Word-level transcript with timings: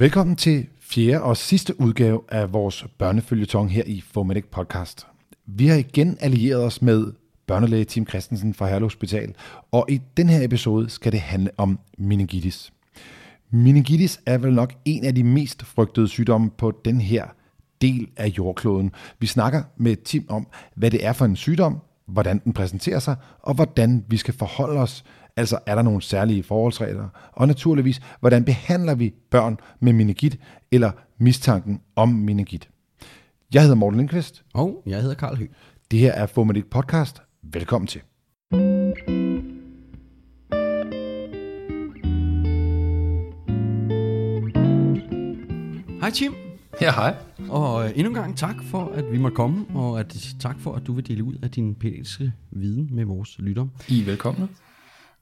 Velkommen 0.00 0.36
til 0.36 0.66
fjerde 0.80 1.22
og 1.22 1.36
sidste 1.36 1.80
udgave 1.80 2.20
af 2.28 2.52
vores 2.52 2.86
børnefølgetong 2.98 3.72
her 3.72 3.82
i 3.86 4.00
Fomedic 4.00 4.44
Podcast. 4.50 5.06
Vi 5.46 5.66
har 5.66 5.76
igen 5.76 6.16
allieret 6.20 6.64
os 6.64 6.82
med 6.82 7.12
børnelæge 7.46 7.84
Tim 7.84 8.06
Christensen 8.06 8.54
fra 8.54 8.66
Herlev 8.66 8.84
Hospital, 8.84 9.34
og 9.72 9.86
i 9.88 10.00
den 10.16 10.28
her 10.28 10.44
episode 10.44 10.90
skal 10.90 11.12
det 11.12 11.20
handle 11.20 11.50
om 11.56 11.78
meningitis. 11.98 12.72
Meningitis 13.50 14.20
er 14.26 14.38
vel 14.38 14.52
nok 14.52 14.72
en 14.84 15.04
af 15.04 15.14
de 15.14 15.24
mest 15.24 15.62
frygtede 15.62 16.08
sygdomme 16.08 16.50
på 16.50 16.80
den 16.84 17.00
her 17.00 17.26
del 17.80 18.08
af 18.16 18.26
jordkloden. 18.26 18.90
Vi 19.18 19.26
snakker 19.26 19.62
med 19.76 19.96
Tim 19.96 20.26
om, 20.28 20.46
hvad 20.74 20.90
det 20.90 21.06
er 21.06 21.12
for 21.12 21.24
en 21.24 21.36
sygdom, 21.36 21.78
hvordan 22.06 22.40
den 22.44 22.52
præsenterer 22.52 22.98
sig, 22.98 23.16
og 23.40 23.54
hvordan 23.54 24.04
vi 24.08 24.16
skal 24.16 24.34
forholde 24.34 24.80
os. 24.80 25.04
Altså 25.36 25.58
er 25.66 25.74
der 25.74 25.82
nogle 25.82 26.02
særlige 26.02 26.42
forholdsregler? 26.42 27.08
Og 27.32 27.46
naturligvis, 27.46 28.00
hvordan 28.20 28.44
behandler 28.44 28.94
vi 28.94 29.14
børn 29.30 29.58
med 29.80 29.92
meningit 29.92 30.38
eller 30.72 30.90
mistanken 31.18 31.80
om 31.96 32.08
meningit? 32.08 32.68
Jeg 33.54 33.62
hedder 33.62 33.74
Morten 33.76 33.96
Lindqvist. 33.98 34.42
Og 34.54 34.82
jeg 34.86 35.00
hedder 35.00 35.14
Karl 35.14 35.36
Høgh. 35.36 35.50
Det 35.90 35.98
her 35.98 36.12
er 36.12 36.26
Formatic 36.26 36.64
Podcast. 36.70 37.22
Velkommen 37.42 37.86
til. 37.88 38.00
Hej 46.00 46.10
Tim, 46.10 46.34
Ja, 46.80 46.92
hej. 46.92 47.14
og 47.48 47.84
øh, 47.84 47.90
endnu 47.94 48.08
en 48.10 48.14
gang 48.14 48.36
tak 48.36 48.54
for, 48.62 48.92
at 48.94 49.04
vi 49.12 49.18
måtte 49.18 49.34
komme, 49.34 49.66
og 49.74 50.00
at, 50.00 50.16
tak 50.40 50.60
for, 50.60 50.72
at 50.74 50.86
du 50.86 50.92
vil 50.92 51.06
dele 51.08 51.24
ud 51.24 51.34
af 51.42 51.50
din 51.50 51.74
pædiatriske 51.74 52.32
viden 52.50 52.88
med 52.92 53.04
vores 53.04 53.38
lytter. 53.38 53.66
I 53.88 54.00
er 54.00 54.04
velkomne. 54.04 54.48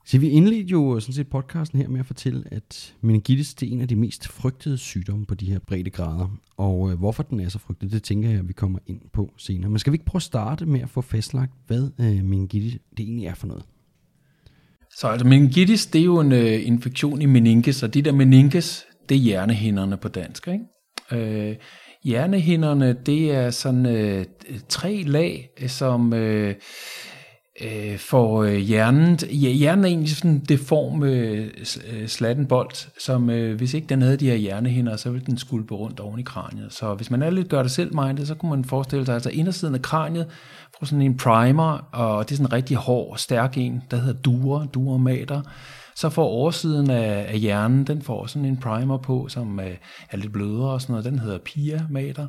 Så 0.09 0.19
vi 0.19 0.29
indledte 0.29 0.71
jo 0.71 1.01
sådan 1.01 1.15
set 1.15 1.29
podcasten 1.29 1.79
her 1.79 1.89
med 1.89 2.01
at 2.01 2.07
fortælle, 2.07 2.45
at 2.51 2.95
meningitis 3.01 3.55
det 3.55 3.69
er 3.69 3.73
en 3.73 3.81
af 3.81 3.89
de 3.89 3.97
mest 3.97 4.29
frygtede 4.29 4.79
sygdomme 4.79 5.27
på 5.27 5.35
de 5.35 5.47
her 5.47 5.59
brede 5.59 5.91
grader. 5.91 6.39
Og 6.57 6.91
øh, 6.91 6.99
hvorfor 6.99 7.23
den 7.23 7.41
er 7.41 7.49
så 7.49 7.59
frygtet, 7.59 7.93
det 7.93 8.03
tænker 8.03 8.29
jeg, 8.29 8.39
at 8.39 8.49
vi 8.49 8.53
kommer 8.53 8.79
ind 8.87 9.01
på 9.13 9.33
senere. 9.37 9.71
Men 9.71 9.79
skal 9.79 9.93
vi 9.93 9.95
ikke 9.95 10.05
prøve 10.05 10.19
at 10.19 10.23
starte 10.23 10.67
med 10.67 10.81
at 10.81 10.91
få 10.91 11.01
fastlagt, 11.01 11.53
hvad 11.67 11.91
øh, 12.01 12.25
meningitis 12.25 12.73
det 12.73 13.01
egentlig 13.01 13.27
er 13.27 13.35
for 13.35 13.47
noget? 13.47 13.65
Så 14.97 15.09
altså 15.09 15.27
meningitis, 15.27 15.87
det 15.87 16.01
er 16.01 16.05
jo 16.05 16.21
en 16.21 16.33
øh, 16.33 16.67
infektion 16.67 17.23
i 17.23 17.27
meninges, 17.27 17.83
og 17.83 17.95
de 17.95 18.03
der 18.03 18.13
meninges, 18.13 18.87
det 19.09 19.15
er 19.15 19.19
hjernehinderne 19.21 19.97
på 19.97 20.09
dansk, 20.09 20.49
ikke? 20.49 21.51
Øh, 21.51 21.57
hjernehinderne, 22.05 22.97
det 23.07 23.31
er 23.31 23.51
sådan 23.51 23.87
øh, 23.87 24.25
tre 24.69 25.03
lag, 25.03 25.49
som 25.67 26.13
øh, 26.13 26.55
øh, 27.61 27.99
får 27.99 28.43
øh, 28.43 28.55
hjernen... 28.55 29.19
Ja, 29.23 29.51
hjernen 29.51 29.85
er 29.85 29.89
egentlig 29.89 30.17
sådan 30.17 30.31
en 30.31 30.45
deform 30.49 31.03
øh, 31.03 31.47
øh 31.47 31.49
slatten 31.49 31.87
bold, 31.93 32.09
slattenbold, 32.09 32.71
som 33.01 33.31
øh, 33.31 33.57
hvis 33.57 33.75
ikke 33.75 33.87
den 33.87 34.03
havde 34.03 34.17
de 34.17 34.27
her 34.27 34.35
hjernehinder, 34.35 34.97
så 34.97 35.11
ville 35.11 35.27
den 35.27 35.39
skulpe 35.39 35.75
rundt 35.75 36.01
oven 36.01 36.21
i 36.21 36.23
kraniet. 36.23 36.73
Så 36.73 36.95
hvis 36.95 37.11
man 37.11 37.23
er 37.23 37.31
lidt 37.31 37.49
gør 37.49 37.63
det 37.63 37.71
selv 37.71 37.95
mindet, 37.95 38.27
så 38.27 38.35
kunne 38.35 38.51
man 38.51 38.65
forestille 38.65 39.07
sig, 39.07 39.15
altså 39.15 39.31
indersiden 39.31 39.75
af 39.75 39.83
kraniet 39.83 40.27
får 40.79 40.87
sådan 40.87 41.03
en 41.03 41.17
primer, 41.17 41.89
og 41.93 42.29
det 42.29 42.35
er 42.35 42.37
sådan 42.37 42.47
en 42.47 42.53
rigtig 42.53 42.77
hård, 42.77 43.17
stærk 43.17 43.59
en, 43.59 43.83
der 43.91 43.97
hedder 43.97 44.21
dura, 44.21 44.67
duramater. 44.75 45.43
Så 45.99 46.11
får 46.11 46.25
oversiden 46.25 46.91
af, 46.91 47.27
af 47.29 47.39
hjernen, 47.39 47.87
den 47.87 48.03
får 48.03 48.27
sådan 48.27 48.45
en 48.45 48.57
primer 48.57 48.99
på, 48.99 49.29
som 49.29 49.61
øh, 49.61 49.77
er 50.11 50.17
lidt 50.17 50.33
blødere 50.33 50.71
og 50.71 50.83
sådan 50.83 50.93
noget, 50.93 51.05
den 51.05 51.19
hedder 51.19 51.39
pia-mater. 51.39 52.27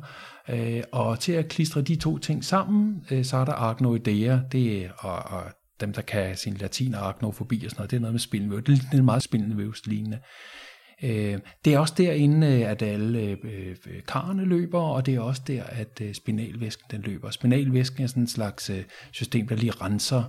Øh, 0.48 0.82
og 0.92 1.20
til 1.20 1.32
at 1.32 1.48
klistre 1.48 1.82
de 1.82 1.96
to 1.96 2.18
ting 2.18 2.44
sammen, 2.44 3.04
øh, 3.10 3.24
så 3.24 3.36
er 3.36 3.44
der 3.44 3.52
arachnoidea, 3.52 4.38
det 4.52 4.84
er, 4.84 4.90
og, 4.98 5.38
og 5.38 5.42
dem, 5.80 5.92
der 5.92 6.02
kan 6.02 6.36
sin 6.36 6.54
latin 6.54 6.94
og 6.94 7.00
arachnofobi 7.00 7.64
og 7.64 7.70
sådan 7.70 7.80
noget, 7.80 7.90
det 7.90 7.96
er 7.96 8.00
noget 8.00 8.14
med 8.14 8.20
spindelvæv. 8.20 8.62
Det 8.62 8.80
er 8.92 9.02
meget 9.02 9.22
spindelvævslignende. 9.22 10.10
lignende. 10.10 10.18
Øh, 11.02 11.38
det 11.64 11.74
er 11.74 11.78
også 11.78 11.94
derinde, 11.98 12.46
at 12.46 12.82
alle 12.82 13.20
øh, 13.20 13.36
øh, 13.44 14.02
karrene 14.08 14.44
løber, 14.44 14.80
og 14.80 15.06
det 15.06 15.14
er 15.14 15.20
også 15.20 15.42
der, 15.46 15.62
at 15.64 16.02
spinalvæsken 16.12 16.84
den 16.90 17.02
løber. 17.02 17.30
Spinalvæsken 17.30 18.02
er 18.02 18.06
sådan 18.06 18.22
en 18.22 18.28
slags 18.28 18.70
system, 19.12 19.48
der 19.48 19.56
lige 19.56 19.72
renser 19.72 20.24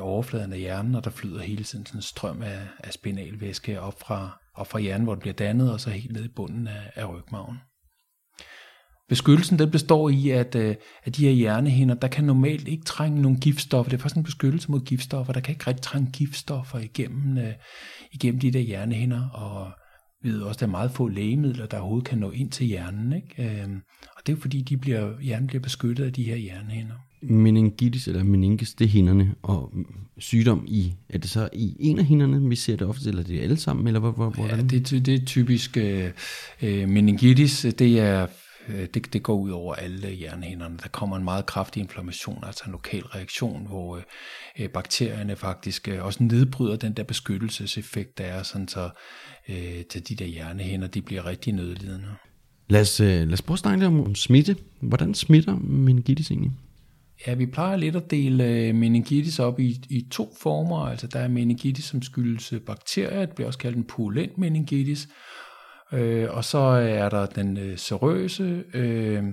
overfladen 0.00 0.52
af 0.52 0.58
hjernen, 0.58 0.94
og 0.94 1.04
der 1.04 1.10
flyder 1.10 1.40
hele 1.40 1.64
tiden 1.64 1.86
sådan 1.86 1.98
en 1.98 2.02
strøm 2.02 2.42
af, 2.42 2.60
af 2.84 2.92
spinalvæske 2.92 3.80
op 3.80 4.00
fra, 4.00 4.38
op 4.54 4.66
fra 4.66 4.78
hjernen, 4.78 5.04
hvor 5.04 5.14
den 5.14 5.20
bliver 5.20 5.34
dannet, 5.34 5.72
og 5.72 5.80
så 5.80 5.90
helt 5.90 6.12
ned 6.12 6.24
i 6.24 6.32
bunden 6.36 6.66
af, 6.66 6.90
af 6.94 7.10
rygmagen. 7.10 7.58
Beskyttelsen 9.08 9.58
den 9.58 9.70
består 9.70 10.08
i, 10.08 10.30
at, 10.30 10.56
at 10.56 11.16
de 11.16 11.24
her 11.24 11.32
hjernehinder, 11.32 11.94
der 11.94 12.08
kan 12.08 12.24
normalt 12.24 12.68
ikke 12.68 12.84
trænge 12.84 13.22
nogle 13.22 13.38
giftstoffer. 13.38 13.90
Det 13.90 13.96
er 13.96 14.00
faktisk 14.00 14.16
en 14.16 14.22
beskyttelse 14.22 14.70
mod 14.70 14.80
giftstoffer. 14.80 15.32
Der 15.32 15.40
kan 15.40 15.52
ikke 15.52 15.66
rigtig 15.66 15.82
trænge 15.82 16.10
giftstoffer 16.12 16.78
igennem, 16.78 17.38
øh, 17.38 17.52
igennem 18.12 18.40
de 18.40 18.50
der 18.50 18.60
hjernehinder. 18.60 19.28
Og 19.28 19.72
vi 20.22 20.28
ved 20.28 20.40
også, 20.40 20.56
at 20.56 20.60
der 20.60 20.66
er 20.66 20.70
meget 20.70 20.90
få 20.90 21.08
lægemidler, 21.08 21.66
der 21.66 21.78
overhovedet 21.78 22.08
kan 22.08 22.18
nå 22.18 22.30
ind 22.30 22.50
til 22.50 22.66
hjernen. 22.66 23.12
Ikke? 23.12 23.62
Øhm, 23.62 23.80
og 24.16 24.26
det 24.26 24.32
er 24.32 24.36
fordi, 24.36 24.62
de 24.62 24.76
bliver, 24.76 25.20
hjernen 25.20 25.46
bliver 25.46 25.62
beskyttet 25.62 26.04
af 26.04 26.12
de 26.12 26.22
her 26.22 26.36
hjernehinder. 26.36 26.94
Meningitis 27.22 28.08
eller 28.08 28.24
meninges, 28.24 28.74
det 28.74 28.84
er 28.84 28.88
hinderne, 28.88 29.34
og 29.42 29.72
sygdom 30.18 30.64
i, 30.68 30.94
er 31.08 31.18
det 31.18 31.30
så 31.30 31.48
i 31.52 31.76
en 31.80 31.98
af 31.98 32.04
hinderne, 32.04 32.48
vi 32.48 32.56
ser 32.56 32.76
det 32.76 32.86
ofte, 32.86 33.08
eller 33.08 33.22
er 33.22 33.26
det 33.26 33.40
alle 33.40 33.56
sammen, 33.56 33.86
eller 33.86 34.00
hvor, 34.00 34.12
hvor, 34.12 34.46
Ja, 34.46 34.56
det, 34.56 35.06
det 35.06 35.14
er 35.14 35.24
typisk 35.24 35.76
øh, 35.76 36.10
øh, 36.62 36.88
meningitis. 36.88 37.66
Det 37.78 38.00
er 38.00 38.26
det, 38.68 39.12
det 39.12 39.22
går 39.22 39.34
ud 39.34 39.50
over 39.50 39.74
alle 39.74 40.08
hjernehinderne. 40.08 40.78
Der 40.82 40.88
kommer 40.88 41.16
en 41.16 41.24
meget 41.24 41.46
kraftig 41.46 41.80
inflammation, 41.80 42.44
altså 42.46 42.62
en 42.66 42.72
lokal 42.72 43.02
reaktion, 43.02 43.66
hvor 43.66 43.96
øh, 43.96 44.02
øh, 44.58 44.68
bakterierne 44.68 45.36
faktisk 45.36 45.88
øh, 45.88 46.04
også 46.04 46.22
nedbryder 46.22 46.76
den 46.76 46.92
der 46.92 47.02
beskyttelseseffekt, 47.02 48.18
der 48.18 48.24
er, 48.24 48.42
sådan 48.42 48.68
så 48.68 48.90
øh, 49.48 49.84
til 49.90 50.08
de 50.08 50.14
der 50.14 50.26
hjernehinder, 50.26 50.88
de 50.88 51.02
bliver 51.02 51.26
rigtig 51.26 51.52
nødlidende. 51.52 52.08
Lad 52.68 52.80
os, 52.80 53.00
øh, 53.00 53.06
lad 53.06 53.32
os 53.32 53.42
prøve 53.42 53.54
at 53.54 53.58
snakke 53.58 53.78
lidt 53.78 53.88
om, 53.88 54.14
smitte. 54.14 54.56
Hvordan 54.80 55.14
smitter 55.14 55.56
meningitis 55.56 56.30
egentlig? 56.30 56.52
Ja, 57.26 57.34
vi 57.34 57.46
plejer 57.46 57.76
lidt 57.76 57.96
at 57.96 58.10
dele 58.10 58.44
øh, 58.44 58.74
meningitis 58.74 59.38
op 59.38 59.60
i, 59.60 59.80
i 59.90 60.06
to 60.10 60.34
former. 60.40 60.78
Altså 60.78 61.06
der 61.06 61.18
er 61.18 61.28
meningitis, 61.28 61.84
som 61.84 62.02
skyldes 62.02 62.52
øh, 62.52 62.60
bakterier. 62.60 63.26
Det 63.26 63.34
bliver 63.34 63.46
også 63.46 63.58
kaldt 63.58 63.76
en 63.76 63.84
purulent 63.84 64.38
meningitis. 64.38 65.08
Øh, 65.92 66.28
og 66.30 66.44
så 66.44 66.58
er 66.58 67.08
der 67.08 67.26
den 67.26 67.56
øh, 67.58 67.78
serøse, 67.78 68.64
øh, 68.74 69.24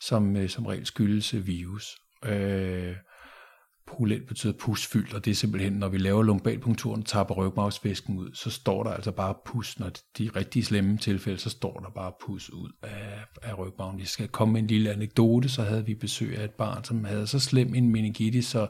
som 0.00 0.36
øh, 0.36 0.48
som 0.48 0.66
regel 0.66 0.86
skyldes 0.86 1.34
øh, 1.34 1.46
virus. 1.46 1.96
Øh, 2.24 2.96
Pulet 3.86 4.26
betyder 4.28 4.52
pusfyldt, 4.52 5.14
og 5.14 5.24
det 5.24 5.30
er 5.30 5.34
simpelthen, 5.34 5.72
når 5.72 5.88
vi 5.88 5.98
laver 5.98 6.22
lumbalpunkturen 6.22 7.00
og 7.00 7.06
tapper 7.06 7.34
rygmavsvæsken 7.34 8.18
ud, 8.18 8.30
så 8.34 8.50
står 8.50 8.82
der 8.82 8.90
altså 8.90 9.12
bare 9.12 9.34
pus. 9.46 9.78
Når 9.78 9.90
de 10.18 10.30
rigtig 10.36 10.64
slemme 10.64 10.98
tilfælde, 10.98 11.38
så 11.38 11.50
står 11.50 11.78
der 11.78 11.90
bare 11.90 12.12
pus 12.26 12.50
ud 12.50 12.70
af, 12.82 13.24
af 13.42 13.58
rygmagen. 13.58 13.98
Vi 13.98 14.04
skal 14.04 14.28
komme 14.28 14.52
med 14.52 14.60
en 14.60 14.66
lille 14.66 14.90
anekdote, 14.90 15.48
så 15.48 15.62
havde 15.62 15.86
vi 15.86 15.94
besøg 15.94 16.38
af 16.38 16.44
et 16.44 16.50
barn, 16.50 16.84
som 16.84 17.04
havde 17.04 17.26
så 17.26 17.38
slem 17.38 17.74
en 17.74 17.92
meningitis, 17.92 18.46
så 18.46 18.66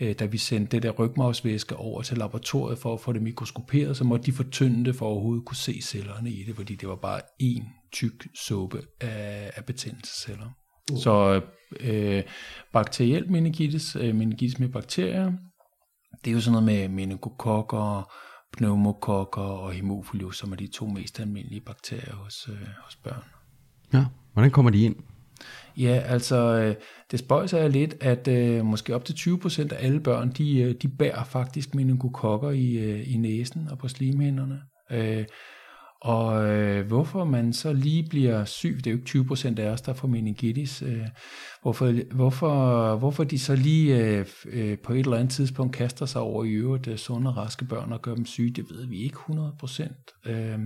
da 0.00 0.24
vi 0.24 0.38
sendte 0.38 0.76
det 0.76 0.82
der 0.82 0.90
rygmavsvæske 0.90 1.76
over 1.76 2.02
til 2.02 2.18
laboratoriet 2.18 2.78
for 2.78 2.94
at 2.94 3.00
få 3.00 3.12
det 3.12 3.22
mikroskoperet, 3.22 3.96
så 3.96 4.04
måtte 4.04 4.26
de 4.26 4.32
fortynde 4.32 4.84
det 4.84 4.96
for 4.96 5.06
at 5.06 5.10
overhovedet 5.10 5.44
kunne 5.44 5.56
se 5.56 5.82
cellerne 5.82 6.30
i 6.30 6.44
det, 6.46 6.56
fordi 6.56 6.74
det 6.74 6.88
var 6.88 6.96
bare 6.96 7.20
en 7.38 7.64
tyk 7.92 8.28
suppe 8.34 8.82
af, 9.00 9.50
af 9.56 9.64
betændelsesceller. 9.64 10.46
Uh. 10.92 10.98
Så 10.98 11.42
øh, 11.80 12.22
bakteriel 12.72 13.30
meningitis, 13.30 13.96
øh, 13.96 14.14
meningitis 14.14 14.58
med 14.58 14.68
bakterier, 14.68 15.32
det 16.24 16.30
er 16.30 16.34
jo 16.34 16.40
sådan 16.40 16.52
noget 16.52 16.66
med 16.66 16.88
meningokokker, 16.88 18.12
pneumokokker 18.56 19.42
og 19.42 19.72
hemophilus, 19.72 20.38
som 20.38 20.52
er 20.52 20.56
de 20.56 20.66
to 20.66 20.86
mest 20.86 21.20
almindelige 21.20 21.60
bakterier 21.60 22.14
hos, 22.14 22.48
øh, 22.48 22.68
hos 22.84 22.96
børn. 22.96 23.24
Ja, 23.92 24.06
hvordan 24.32 24.50
kommer 24.50 24.70
de 24.70 24.82
ind? 24.82 24.96
Ja, 25.76 26.02
altså 26.06 26.36
øh, 26.36 26.74
det 27.10 27.18
spøjser 27.18 27.58
er 27.58 27.68
lidt, 27.68 27.94
at 28.00 28.28
øh, 28.28 28.64
måske 28.64 28.94
op 28.94 29.04
til 29.04 29.14
20% 29.14 29.74
af 29.74 29.86
alle 29.86 30.00
børn, 30.00 30.32
de, 30.32 30.58
øh, 30.58 30.74
de 30.82 30.88
bærer 30.88 31.24
faktisk 31.24 31.74
meningokokker 31.74 32.50
i, 32.50 32.72
øh, 32.72 33.12
i 33.12 33.16
næsen 33.16 33.68
og 33.70 33.78
på 33.78 33.88
slimhinderne. 33.88 34.60
Øh, 34.90 35.24
og 36.00 36.44
øh, 36.48 36.86
hvorfor 36.86 37.24
man 37.24 37.52
så 37.52 37.72
lige 37.72 38.08
bliver 38.10 38.44
syg, 38.44 38.76
det 38.76 38.86
er 38.86 38.90
jo 38.90 38.96
ikke 38.96 39.34
20% 39.34 39.60
af 39.60 39.70
os, 39.70 39.80
der 39.80 39.92
får 39.92 40.08
meningitis, 40.08 40.82
øh, 40.82 41.06
hvorfor, 41.62 42.14
hvorfor, 42.14 42.96
hvorfor 42.96 43.24
de 43.24 43.38
så 43.38 43.56
lige 43.56 43.96
øh, 43.96 44.26
øh, 44.46 44.78
på 44.78 44.92
et 44.92 44.98
eller 44.98 45.16
andet 45.16 45.30
tidspunkt 45.30 45.76
kaster 45.76 46.06
sig 46.06 46.20
over 46.20 46.44
i 46.44 46.50
øvrigt 46.50 46.88
øh, 46.88 46.96
sunde 46.96 47.30
og 47.30 47.36
raske 47.36 47.64
børn 47.64 47.92
og 47.92 48.02
gør 48.02 48.14
dem 48.14 48.26
syge, 48.26 48.50
det 48.50 48.64
ved 48.70 48.86
vi 48.86 49.02
ikke 49.02 49.16
100%. 49.16 50.30
Øh, 50.30 50.58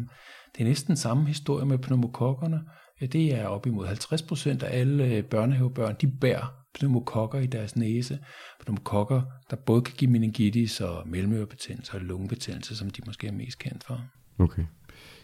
det 0.55 0.61
er 0.61 0.65
næsten 0.65 0.97
samme 0.97 1.27
historie 1.27 1.67
med 1.67 1.79
pneumokokkerne. 1.79 2.61
Det 3.01 3.35
er 3.35 3.47
op 3.47 3.67
imod 3.67 3.87
50% 3.87 4.65
af 4.65 4.81
alle 4.81 5.05
øh, 5.05 5.23
børnehavebørn, 5.23 5.97
de 6.01 6.07
bærer 6.07 6.55
pneumokokker 6.75 7.39
i 7.39 7.47
deres 7.47 7.77
næse. 7.77 8.19
Pneumokokker, 8.61 9.23
der 9.51 9.57
både 9.57 9.83
kan 9.83 9.95
give 9.99 10.11
meningitis 10.11 10.81
og 10.81 11.09
mellemørebetændelse 11.09 11.95
og 11.95 12.01
lungebetændelse, 12.01 12.77
som 12.77 12.91
de 12.91 13.03
måske 13.07 13.27
er 13.27 13.33
mest 13.33 13.59
kendt 13.59 13.85
for. 13.85 14.01
Okay. 14.39 14.63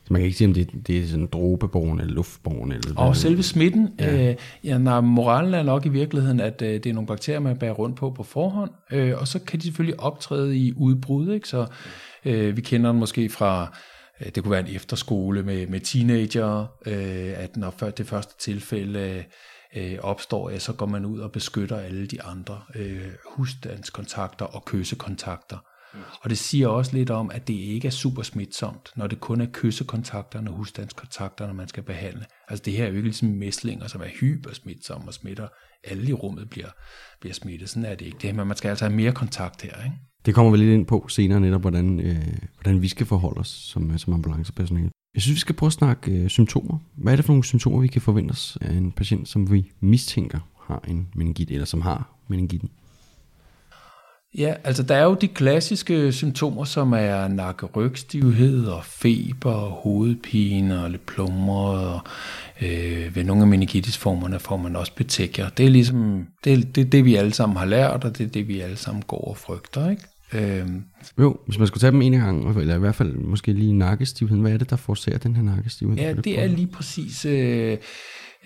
Så 0.05 0.12
man 0.12 0.20
kan 0.20 0.26
ikke 0.26 0.38
sige, 0.38 0.49
om 0.49 0.55
det, 0.55 0.70
det 0.87 0.99
er 0.99 1.06
sådan 1.06 1.26
drobeborgen 1.26 2.00
eller 2.00 2.14
luftborgen? 2.14 2.73
Eller 2.73 2.93
hvad? 2.93 3.05
Og 3.05 3.17
selve 3.17 3.43
smitten, 3.43 3.88
ja. 4.00 4.31
Øh, 4.31 4.37
ja, 4.64 4.79
når 4.79 5.00
moralen 5.00 5.55
er 5.55 5.62
nok 5.62 5.87
i 5.87 5.88
virkeligheden, 5.88 6.40
at 6.40 6.62
øh, 6.62 6.69
det 6.69 6.87
er 6.87 6.93
nogle 6.93 7.06
bakterier, 7.06 7.40
man 7.40 7.58
bærer 7.58 7.72
rundt 7.72 7.96
på 7.96 8.11
på 8.11 8.22
forhånd, 8.22 8.70
øh, 8.93 9.14
og 9.20 9.29
så 9.29 9.38
kan 9.38 9.58
de 9.58 9.64
selvfølgelig 9.64 10.00
optræde 10.00 10.58
i 10.58 10.72
udbrud, 10.76 11.32
ikke? 11.32 11.49
så 11.49 11.67
øh, 12.25 12.56
vi 12.56 12.61
kender 12.61 12.90
den 12.90 13.00
måske 13.00 13.29
fra 13.29 13.76
det 14.25 14.43
kunne 14.43 14.51
være 14.51 14.69
en 14.69 14.77
efterskole 14.77 15.43
med, 15.43 15.67
med 15.67 15.81
teenager, 15.81 16.67
øh, 16.87 17.43
at 17.43 17.57
når 17.57 17.71
det 17.71 18.07
første 18.07 18.35
tilfælde 18.39 19.25
øh, 19.77 19.99
opstår, 20.01 20.51
ja, 20.51 20.59
så 20.59 20.73
går 20.73 20.87
man 20.87 21.05
ud 21.05 21.21
og 21.21 21.33
beskytter 21.33 21.77
alle 21.77 22.07
de 22.07 22.23
andre 22.23 22.63
øh, 22.75 23.13
husstandskontakter 23.27 24.45
og 24.45 24.65
kyssekontakter. 24.65 25.59
Og 26.23 26.31
det 26.31 26.39
siger 26.39 26.69
også 26.69 26.97
lidt 26.97 27.11
om, 27.11 27.31
at 27.31 27.49
det 27.49 27.55
ikke 27.55 27.87
er 27.87 27.93
super 27.93 28.23
smitsomt, 28.23 28.91
når 28.97 29.07
det 29.07 29.21
kun 29.21 29.41
er 29.41 29.47
kyssekontakterne 29.53 30.51
og 30.51 30.57
husstandskontakterne, 30.57 31.55
man 31.55 31.69
skal 31.69 31.83
behandle. 31.83 32.27
Altså 32.49 32.63
det 32.65 32.73
her 32.73 32.85
er 32.85 32.89
jo 32.89 32.95
ikke 32.95 33.09
ligesom 33.09 33.29
mæslinger, 33.29 33.87
som 33.87 34.01
er 34.01 34.09
hypersmitsomme 34.21 35.09
og 35.09 35.15
smitter. 35.15 35.49
Alle 35.85 36.09
i 36.09 36.13
rummet 36.13 36.51
bliver, 36.51 36.69
bliver 37.21 37.35
smittet. 37.35 37.69
Sådan 37.69 37.85
er 37.85 37.95
det 37.95 38.07
ikke. 38.07 38.19
Det 38.23 38.35
men 38.35 38.47
man 38.47 38.57
skal 38.57 38.69
altså 38.69 38.85
have 38.85 38.97
mere 38.97 39.13
kontakt 39.13 39.63
her. 39.63 39.85
Ikke? 39.85 39.97
Det 40.26 40.34
kommer 40.34 40.52
vi 40.52 40.56
lidt 40.56 40.70
ind 40.70 40.87
på 40.87 41.06
senere 41.08 41.40
netop, 41.40 41.61
hvordan, 41.61 42.00
øh, 42.00 42.17
hvordan 42.61 42.82
vi 42.82 42.88
skal 42.88 43.06
forholde 43.06 43.40
os 43.40 43.49
som, 43.49 43.90
øh, 43.90 43.99
som 43.99 44.12
ambulancepersonale. 44.12 44.90
Jeg 45.14 45.23
synes, 45.23 45.34
vi 45.34 45.40
skal 45.40 45.55
prøve 45.55 45.69
at 45.69 45.73
snakke 45.73 46.12
øh, 46.12 46.28
symptomer. 46.28 46.78
Hvad 46.94 47.12
er 47.12 47.17
det 47.17 47.25
for 47.25 47.32
nogle 47.32 47.44
symptomer, 47.44 47.81
vi 47.81 47.87
kan 47.87 48.02
forvente 48.02 48.32
os 48.32 48.58
af 48.61 48.73
en 48.73 48.93
patient, 48.93 49.28
som 49.28 49.52
vi 49.52 49.70
mistænker 49.81 50.38
har 50.67 50.82
en 50.88 51.08
meningit, 51.14 51.50
eller 51.50 51.67
som 51.67 51.81
har 51.81 52.11
meningitten? 52.28 52.70
Ja, 54.38 54.55
altså 54.64 54.82
der 54.82 54.94
er 54.94 55.05
jo 55.05 55.14
de 55.14 55.28
klassiske 55.28 56.12
symptomer, 56.12 56.64
som 56.64 56.93
er 56.93 57.29
nakkerygstivhed 57.29 58.67
og 58.67 58.84
feber 58.84 59.52
og 59.52 59.70
hovedpine 59.70 60.82
og 60.82 60.90
lidt 60.90 61.06
plummer. 61.06 61.55
og 61.55 62.00
øh, 62.62 63.17
ved 63.17 63.25
nogle 63.25 63.43
af 63.43 63.49
meningitisformerne 63.49 64.38
får 64.38 64.56
man 64.56 64.76
også 64.76 64.93
betækker. 64.94 65.49
Det 65.49 65.67
er 65.67 65.70
ligesom 65.70 66.26
det, 66.44 66.76
det, 66.76 66.93
det, 66.93 67.05
vi 67.05 67.14
alle 67.14 67.32
sammen 67.32 67.56
har 67.56 67.64
lært, 67.64 68.05
og 68.05 68.19
det 68.19 68.26
er 68.26 68.31
det, 68.31 68.49
vi 68.49 68.61
alle 68.61 68.76
sammen 68.76 69.02
går 69.06 69.29
og 69.29 69.37
frygter, 69.37 69.90
ikke? 69.90 70.02
Øhm. 70.32 70.82
Jo, 71.19 71.37
hvis 71.46 71.58
man 71.58 71.67
skulle 71.67 71.81
tage 71.81 71.90
dem 71.90 72.02
en 72.02 72.12
gang, 72.12 72.61
eller 72.61 72.76
i 72.76 72.78
hvert 72.78 72.94
fald 72.94 73.12
måske 73.12 73.52
lige 73.52 73.73
nakkestivheden, 73.73 74.43
hvad 74.43 74.52
er 74.52 74.56
det, 74.56 74.70
der 74.70 74.76
forårsager 74.76 75.19
den 75.19 75.37
her 75.37 75.43
nakkestivhed? 75.43 75.96
Ja, 75.96 76.12
det 76.12 76.40
er 76.40 76.46
lige 76.46 76.67
præcis... 76.67 77.25
Øh, 77.25 77.76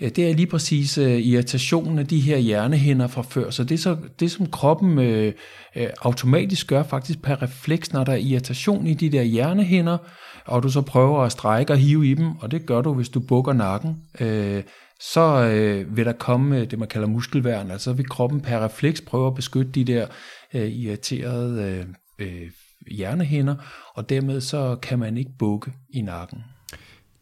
det 0.01 0.29
er 0.29 0.33
lige 0.33 0.47
præcis 0.47 0.97
uh, 0.97 1.11
irritationen 1.11 1.99
af 1.99 2.07
de 2.07 2.19
her 2.19 2.37
hjernehinder 2.37 3.07
fra 3.07 3.21
før. 3.21 3.49
Så 3.49 3.63
det, 3.63 3.79
så, 3.79 3.97
det 4.19 4.31
som 4.31 4.45
kroppen 4.45 4.97
uh, 4.97 5.27
uh, 5.75 5.87
automatisk 6.01 6.67
gør 6.67 6.83
faktisk 6.83 7.21
per 7.21 7.41
refleks, 7.41 7.93
når 7.93 8.03
der 8.03 8.11
er 8.11 8.17
irritation 8.17 8.87
i 8.87 8.93
de 8.93 9.09
der 9.09 9.21
hjernehinder, 9.21 9.97
og 10.45 10.63
du 10.63 10.69
så 10.69 10.81
prøver 10.81 11.23
at 11.23 11.31
strække 11.31 11.73
og 11.73 11.79
hive 11.79 12.07
i 12.07 12.13
dem, 12.13 12.31
og 12.39 12.51
det 12.51 12.65
gør 12.65 12.81
du, 12.81 12.93
hvis 12.93 13.09
du 13.09 13.19
bukker 13.19 13.53
nakken, 13.53 13.95
uh, 14.21 14.61
så 14.99 15.51
uh, 15.85 15.97
vil 15.97 16.05
der 16.05 16.13
komme 16.13 16.65
det, 16.65 16.79
man 16.79 16.87
kalder 16.87 17.07
muskelværn. 17.07 17.71
Altså 17.71 17.93
vil 17.93 18.09
kroppen 18.09 18.41
per 18.41 18.65
refleks 18.65 19.01
prøve 19.01 19.27
at 19.27 19.35
beskytte 19.35 19.71
de 19.71 19.83
der 19.83 20.07
uh, 20.53 20.61
irriterede 20.61 21.85
uh, 22.19 22.25
uh, 22.25 22.49
hjernehinder, 22.91 23.55
og 23.95 24.09
dermed 24.09 24.41
så 24.41 24.75
kan 24.75 24.99
man 24.99 25.17
ikke 25.17 25.31
bukke 25.39 25.71
i 25.89 26.01
nakken. 26.01 26.43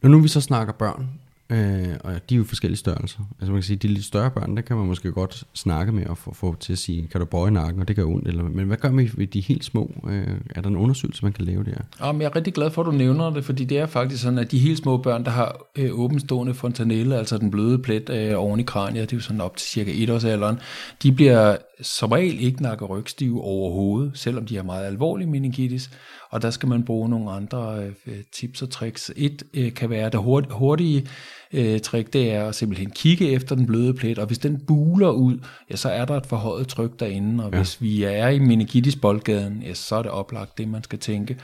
Når 0.02 0.10
nu 0.10 0.20
vi 0.20 0.28
så 0.28 0.40
snakker 0.40 0.72
børn, 0.72 1.08
Øh, 1.50 1.96
og 2.04 2.30
de 2.30 2.34
er 2.34 2.38
jo 2.38 2.44
forskellige 2.44 2.78
størrelser. 2.78 3.18
Altså 3.40 3.52
man 3.52 3.60
kan 3.60 3.62
sige, 3.62 3.76
de 3.76 3.88
lidt 3.88 4.04
større 4.04 4.30
børn, 4.30 4.56
der 4.56 4.62
kan 4.62 4.76
man 4.76 4.86
måske 4.86 5.12
godt 5.12 5.44
snakke 5.54 5.92
med 5.92 6.06
og 6.06 6.18
få, 6.18 6.34
få 6.34 6.56
til 6.60 6.72
at 6.72 6.78
sige, 6.78 7.08
kan 7.12 7.20
du 7.20 7.26
bøje 7.26 7.50
nakken, 7.50 7.80
og 7.82 7.88
det 7.88 7.96
gør 7.96 8.04
ondt. 8.04 8.28
Eller, 8.28 8.42
men 8.42 8.66
hvad 8.66 8.76
gør 8.76 8.90
man 8.90 9.10
ved 9.14 9.26
de 9.26 9.40
helt 9.40 9.64
små? 9.64 9.90
Øh, 10.08 10.26
er 10.50 10.60
der 10.60 10.68
en 10.68 10.76
undersøgelse, 10.76 11.24
man 11.24 11.32
kan 11.32 11.44
lave 11.44 11.64
der? 11.64 12.06
Jamen, 12.06 12.22
jeg 12.22 12.28
er 12.28 12.36
rigtig 12.36 12.54
glad 12.54 12.70
for, 12.70 12.82
at 12.82 12.86
du 12.86 12.90
nævner 12.90 13.30
det, 13.30 13.44
fordi 13.44 13.64
det 13.64 13.78
er 13.78 13.86
faktisk 13.86 14.22
sådan, 14.22 14.38
at 14.38 14.50
de 14.50 14.58
helt 14.58 14.78
små 14.78 14.96
børn, 14.96 15.24
der 15.24 15.30
har 15.30 15.56
øh, 15.76 15.90
åbenstående 15.92 16.54
fontanelle, 16.54 17.16
altså 17.16 17.38
den 17.38 17.50
bløde 17.50 17.78
plet 17.78 18.10
øh, 18.10 18.32
oven 18.36 18.60
i 18.60 18.62
kraniet, 18.62 19.10
det 19.10 19.16
er 19.16 19.16
jo 19.16 19.22
sådan 19.22 19.40
op 19.40 19.56
til 19.56 19.68
cirka 19.68 19.90
et 19.94 20.10
års 20.10 20.24
alderen, 20.24 20.58
de 21.02 21.12
bliver 21.12 21.56
som 21.82 22.12
regel 22.12 22.40
ikke 22.40 22.62
nakke 22.62 22.84
rygstive 22.84 23.42
overhovedet, 23.42 24.12
selvom 24.14 24.46
de 24.46 24.56
har 24.56 24.62
meget 24.62 24.86
alvorlig 24.86 25.28
meningitis, 25.28 25.90
og 26.30 26.42
der 26.42 26.50
skal 26.50 26.68
man 26.68 26.84
bruge 26.84 27.08
nogle 27.08 27.30
andre 27.30 27.86
øh, 28.06 28.16
tips 28.32 28.62
og 28.62 28.70
tricks. 28.70 29.12
Et 29.16 29.42
øh, 29.54 29.74
kan 29.74 29.90
være 29.90 30.10
det 30.10 30.20
hurt, 30.20 30.46
hurtige 30.50 31.08
øh, 31.52 31.80
trick, 31.80 32.12
det 32.12 32.32
er 32.32 32.48
at 32.48 32.54
simpelthen 32.54 32.90
kigge 32.90 33.30
efter 33.30 33.54
den 33.54 33.66
bløde 33.66 33.94
plet, 33.94 34.18
og 34.18 34.26
hvis 34.26 34.38
den 34.38 34.60
buler 34.66 35.10
ud, 35.10 35.38
ja, 35.70 35.76
så 35.76 35.88
er 35.88 36.04
der 36.04 36.16
et 36.16 36.26
forhøjet 36.26 36.68
tryk 36.68 37.00
derinde, 37.00 37.44
og 37.44 37.50
ja. 37.52 37.56
hvis 37.56 37.82
vi 37.82 38.02
er 38.02 38.28
i 38.28 38.38
meningitis-boldgaden, 38.38 39.62
ja, 39.62 39.74
så 39.74 39.96
er 39.96 40.02
det 40.02 40.10
oplagt 40.10 40.58
det, 40.58 40.68
man 40.68 40.84
skal 40.84 40.98
tænke. 40.98 41.36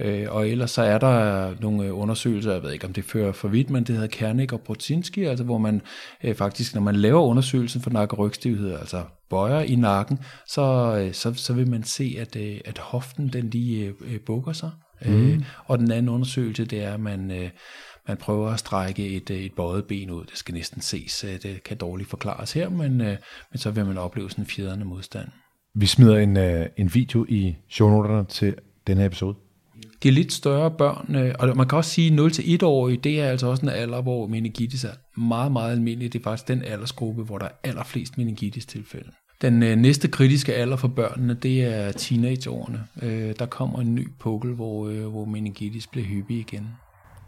Øh, 0.00 0.26
og 0.28 0.48
ellers 0.48 0.70
så 0.70 0.82
er 0.82 0.98
der 0.98 1.54
nogle 1.60 1.92
undersøgelser, 1.92 2.52
jeg 2.52 2.62
ved 2.62 2.72
ikke 2.72 2.86
om 2.86 2.92
det 2.92 3.04
fører 3.04 3.32
for 3.32 3.48
vidt, 3.48 3.70
men 3.70 3.84
det 3.84 3.94
hedder 3.94 4.08
Kernik 4.08 4.52
og 4.52 4.60
Protinski, 4.60 5.24
altså 5.24 5.44
hvor 5.44 5.58
man 5.58 5.82
øh, 6.24 6.34
faktisk, 6.34 6.74
når 6.74 6.82
man 6.82 6.96
laver 6.96 7.22
undersøgelsen 7.22 7.80
for 7.80 7.90
nakke- 7.90 8.78
altså 8.80 9.02
bøjer 9.30 9.60
i 9.60 9.74
nakken, 9.74 10.18
så, 10.46 10.96
øh, 11.00 11.12
så, 11.12 11.34
så 11.34 11.52
vil 11.52 11.70
man 11.70 11.82
se, 11.82 12.16
at, 12.18 12.36
øh, 12.36 12.60
at 12.64 12.78
hoften 12.78 13.28
den 13.28 13.50
lige 13.50 13.94
øh, 14.00 14.20
bukker 14.26 14.52
sig. 14.52 14.70
Mm. 15.06 15.30
Øh, 15.30 15.42
og 15.66 15.78
den 15.78 15.90
anden 15.90 16.08
undersøgelse, 16.08 16.64
det 16.64 16.84
er, 16.84 16.94
at 16.94 17.00
man, 17.00 17.30
øh, 17.30 17.50
man 18.08 18.16
prøver 18.16 18.50
at 18.50 18.58
strække 18.58 19.08
et, 19.08 19.30
et 19.30 19.52
bøjet 19.56 19.84
ben 19.84 20.10
ud. 20.10 20.24
Det 20.24 20.38
skal 20.38 20.54
næsten 20.54 20.82
ses. 20.82 21.26
Det 21.42 21.62
kan 21.62 21.76
dårligt 21.76 22.10
forklares 22.10 22.52
her, 22.52 22.68
men, 22.68 23.00
øh, 23.00 23.16
men 23.50 23.58
så 23.58 23.70
vil 23.70 23.86
man 23.86 23.98
opleve 23.98 24.30
sådan 24.30 24.44
en 24.44 24.48
fjederne 24.48 24.84
modstand. 24.84 25.28
Vi 25.74 25.86
smider 25.86 26.18
en, 26.18 26.36
øh, 26.36 26.66
en 26.76 26.94
video 26.94 27.26
i 27.28 27.56
shownoterne 27.70 28.24
til 28.24 28.54
denne 28.86 29.04
episode. 29.04 29.34
De 30.02 30.10
lidt 30.10 30.32
større 30.32 30.70
børn, 30.70 31.14
øh, 31.14 31.34
og 31.38 31.56
man 31.56 31.68
kan 31.68 31.78
også 31.78 31.90
sige 31.90 32.16
0-1-årige, 32.16 32.96
det 32.96 33.20
er 33.20 33.28
altså 33.28 33.46
også 33.46 33.62
en 33.62 33.68
alder, 33.68 34.02
hvor 34.02 34.26
meningitis 34.26 34.84
er 34.84 35.20
meget, 35.20 35.52
meget 35.52 35.72
almindelig. 35.72 36.12
Det 36.12 36.18
er 36.18 36.22
faktisk 36.22 36.48
den 36.48 36.62
aldersgruppe, 36.64 37.22
hvor 37.22 37.38
der 37.38 37.46
er 37.46 37.50
allerflest 37.64 38.18
meningitis-tilfælde. 38.18 39.10
Den 39.42 39.62
øh, 39.62 39.76
næste 39.76 40.08
kritiske 40.08 40.54
alder 40.54 40.76
for 40.76 40.88
børnene, 40.88 41.34
det 41.34 41.64
er 41.64 41.92
teenageårene. 41.92 42.84
Øh, 43.02 43.34
der 43.38 43.46
kommer 43.46 43.80
en 43.80 43.94
ny 43.94 44.08
pukkel, 44.18 44.52
hvor, 44.52 44.88
øh, 44.88 45.06
hvor 45.06 45.24
meningitis 45.24 45.86
bliver 45.86 46.06
hyppig 46.06 46.38
igen. 46.38 46.68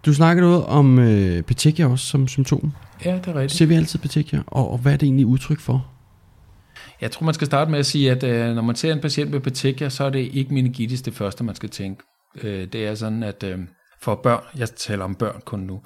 Du 0.06 0.14
snakkede 0.14 0.46
noget 0.46 0.64
om 0.64 0.98
øh, 0.98 1.42
petekia 1.42 1.86
også 1.86 2.06
som 2.06 2.28
symptom. 2.28 2.72
Ja, 3.04 3.14
det 3.14 3.26
er 3.26 3.34
rigtigt. 3.34 3.58
Ser 3.58 3.66
vi 3.66 3.74
altid 3.74 3.98
petekia, 3.98 4.42
og, 4.46 4.70
og 4.70 4.78
hvad 4.78 4.92
er 4.92 4.96
det 4.96 5.06
egentlig 5.06 5.26
udtryk 5.26 5.60
for? 5.60 5.86
Jeg 7.00 7.10
tror, 7.10 7.24
man 7.24 7.34
skal 7.34 7.46
starte 7.46 7.70
med 7.70 7.78
at 7.78 7.86
sige, 7.86 8.10
at 8.10 8.22
øh, 8.22 8.54
når 8.54 8.62
man 8.62 8.76
ser 8.76 8.92
en 8.92 9.00
patient 9.00 9.30
med 9.30 9.40
petekia, 9.40 9.88
så 9.88 10.04
er 10.04 10.10
det 10.10 10.30
ikke 10.32 10.54
meningitis 10.54 11.02
det 11.02 11.14
første, 11.14 11.44
man 11.44 11.54
skal 11.54 11.68
tænke. 11.68 12.02
Øh, 12.42 12.72
det 12.72 12.86
er 12.86 12.94
sådan, 12.94 13.22
at 13.22 13.42
øh, 13.42 13.58
for 14.00 14.14
børn, 14.14 14.42
jeg 14.56 14.70
taler 14.70 15.04
om 15.04 15.14
børn 15.14 15.40
kun 15.44 15.60
nu, 15.60 15.80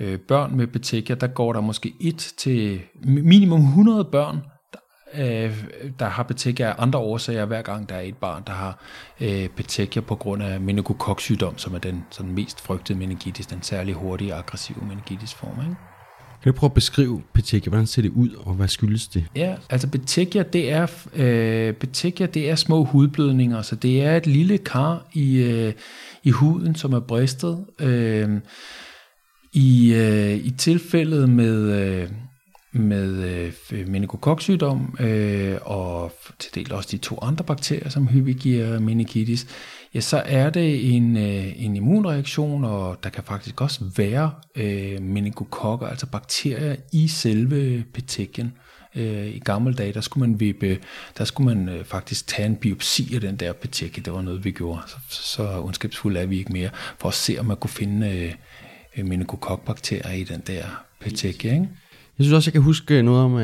øh, 0.00 0.18
børn 0.18 0.56
med 0.56 0.66
petekia, 0.66 1.14
der 1.14 1.26
går 1.26 1.52
der 1.52 1.60
måske 1.60 1.94
et 2.00 2.34
til 2.36 2.80
minimum 3.04 3.60
100 3.60 4.04
børn, 4.04 4.40
øh, 5.14 5.64
der 5.98 6.06
har 6.06 6.22
petekia 6.22 6.68
af 6.68 6.74
andre 6.78 6.98
årsager, 6.98 7.44
hver 7.44 7.62
gang 7.62 7.88
der 7.88 7.94
er 7.94 8.00
et 8.00 8.16
barn, 8.16 8.42
der 8.46 8.52
har 8.52 8.78
øh, 9.20 9.48
petekia 9.48 10.02
på 10.02 10.14
grund 10.14 10.42
af 10.42 10.60
meningokoksygdom, 10.60 11.58
som 11.58 11.74
er 11.74 11.78
den 11.78 12.04
sådan 12.10 12.32
mest 12.32 12.60
frygtede 12.60 12.98
meningitis, 12.98 13.46
den 13.46 13.62
særlig 13.62 13.94
hurtige 13.94 14.34
aggressive 14.34 14.84
meningitisform. 14.84 15.60
Ikke? 15.60 15.89
Kan 16.42 16.52
du 16.52 16.58
prøve 16.58 16.68
at 16.68 16.74
beskrive 16.74 17.22
petekia? 17.34 17.70
Hvordan 17.70 17.86
ser 17.86 18.02
det 18.02 18.10
ud, 18.10 18.30
og 18.30 18.54
hvad 18.54 18.68
skyldes 18.68 19.08
det? 19.08 19.24
Ja, 19.36 19.54
altså 19.70 19.88
petekia, 19.88 20.42
det 20.42 20.72
er, 20.72 20.86
øh, 21.14 21.74
petekia, 21.74 22.26
det 22.26 22.50
er 22.50 22.54
små 22.54 22.84
hudblødninger, 22.84 23.62
så 23.62 23.76
det 23.76 24.02
er 24.02 24.16
et 24.16 24.26
lille 24.26 24.58
kar 24.58 25.06
i, 25.12 25.36
øh, 25.36 25.72
i 26.24 26.30
huden, 26.30 26.74
som 26.74 26.92
er 26.92 27.00
bristet. 27.00 27.64
Øh, 27.78 28.40
i, 29.52 29.94
øh, 29.94 30.36
I 30.36 30.50
tilfældet 30.50 31.28
med, 31.28 31.82
øh, 31.82 32.08
med 32.72 33.24
øh, 33.72 33.88
meningokoksygdom 33.88 34.96
øh, 35.00 35.56
og 35.62 36.12
til 36.38 36.54
del 36.54 36.72
også 36.72 36.88
de 36.92 36.98
to 36.98 37.18
andre 37.22 37.44
bakterier, 37.44 37.88
som 37.88 38.06
hyppigt 38.06 38.38
giver 38.38 38.78
meningitis, 38.78 39.46
ja, 39.94 40.00
så 40.00 40.22
er 40.26 40.50
det 40.50 40.96
en, 40.96 41.16
øh, 41.16 41.62
en 41.62 41.76
immunreaktion, 41.76 42.64
og 42.64 42.98
der 43.02 43.10
kan 43.10 43.24
faktisk 43.24 43.60
også 43.60 43.84
være 43.96 44.32
øh, 44.56 45.02
meningokokker, 45.02 45.86
altså 45.86 46.06
bakterier 46.06 46.76
i 46.92 47.08
selve 47.08 47.84
petekien. 47.94 48.52
Øh, 48.94 49.26
I 49.26 49.38
gamle 49.38 49.74
dage, 49.74 49.92
der 49.92 50.00
skulle 50.00 50.28
man 50.28 50.40
vippe, 50.40 50.78
der 51.18 51.24
skulle 51.24 51.54
man 51.54 51.68
øh, 51.68 51.84
faktisk 51.84 52.26
tage 52.26 52.46
en 52.46 52.56
biopsi 52.56 53.14
af 53.14 53.20
den 53.20 53.36
der 53.36 53.52
petekie. 53.52 54.02
Det 54.02 54.12
var 54.12 54.22
noget, 54.22 54.44
vi 54.44 54.50
gjorde. 54.50 54.82
Så, 54.86 54.96
så 55.08 55.60
ondskabsfulde 55.60 56.20
er 56.20 56.26
vi 56.26 56.38
ikke 56.38 56.52
mere, 56.52 56.70
for 56.98 57.08
at 57.08 57.14
se, 57.14 57.36
om 57.38 57.46
man 57.46 57.56
kunne 57.56 57.70
finde 57.70 58.34
øh, 58.96 59.06
meningokokbakterier 59.06 60.12
i 60.12 60.24
den 60.24 60.40
der 60.46 60.64
petekie, 61.00 61.52
ikke? 61.52 61.68
Jeg 62.20 62.24
synes 62.24 62.36
også, 62.36 62.48
jeg 62.48 62.52
kan 62.52 62.62
huske 62.62 63.02
noget 63.02 63.24
om 63.24 63.34
uh, 63.34 63.42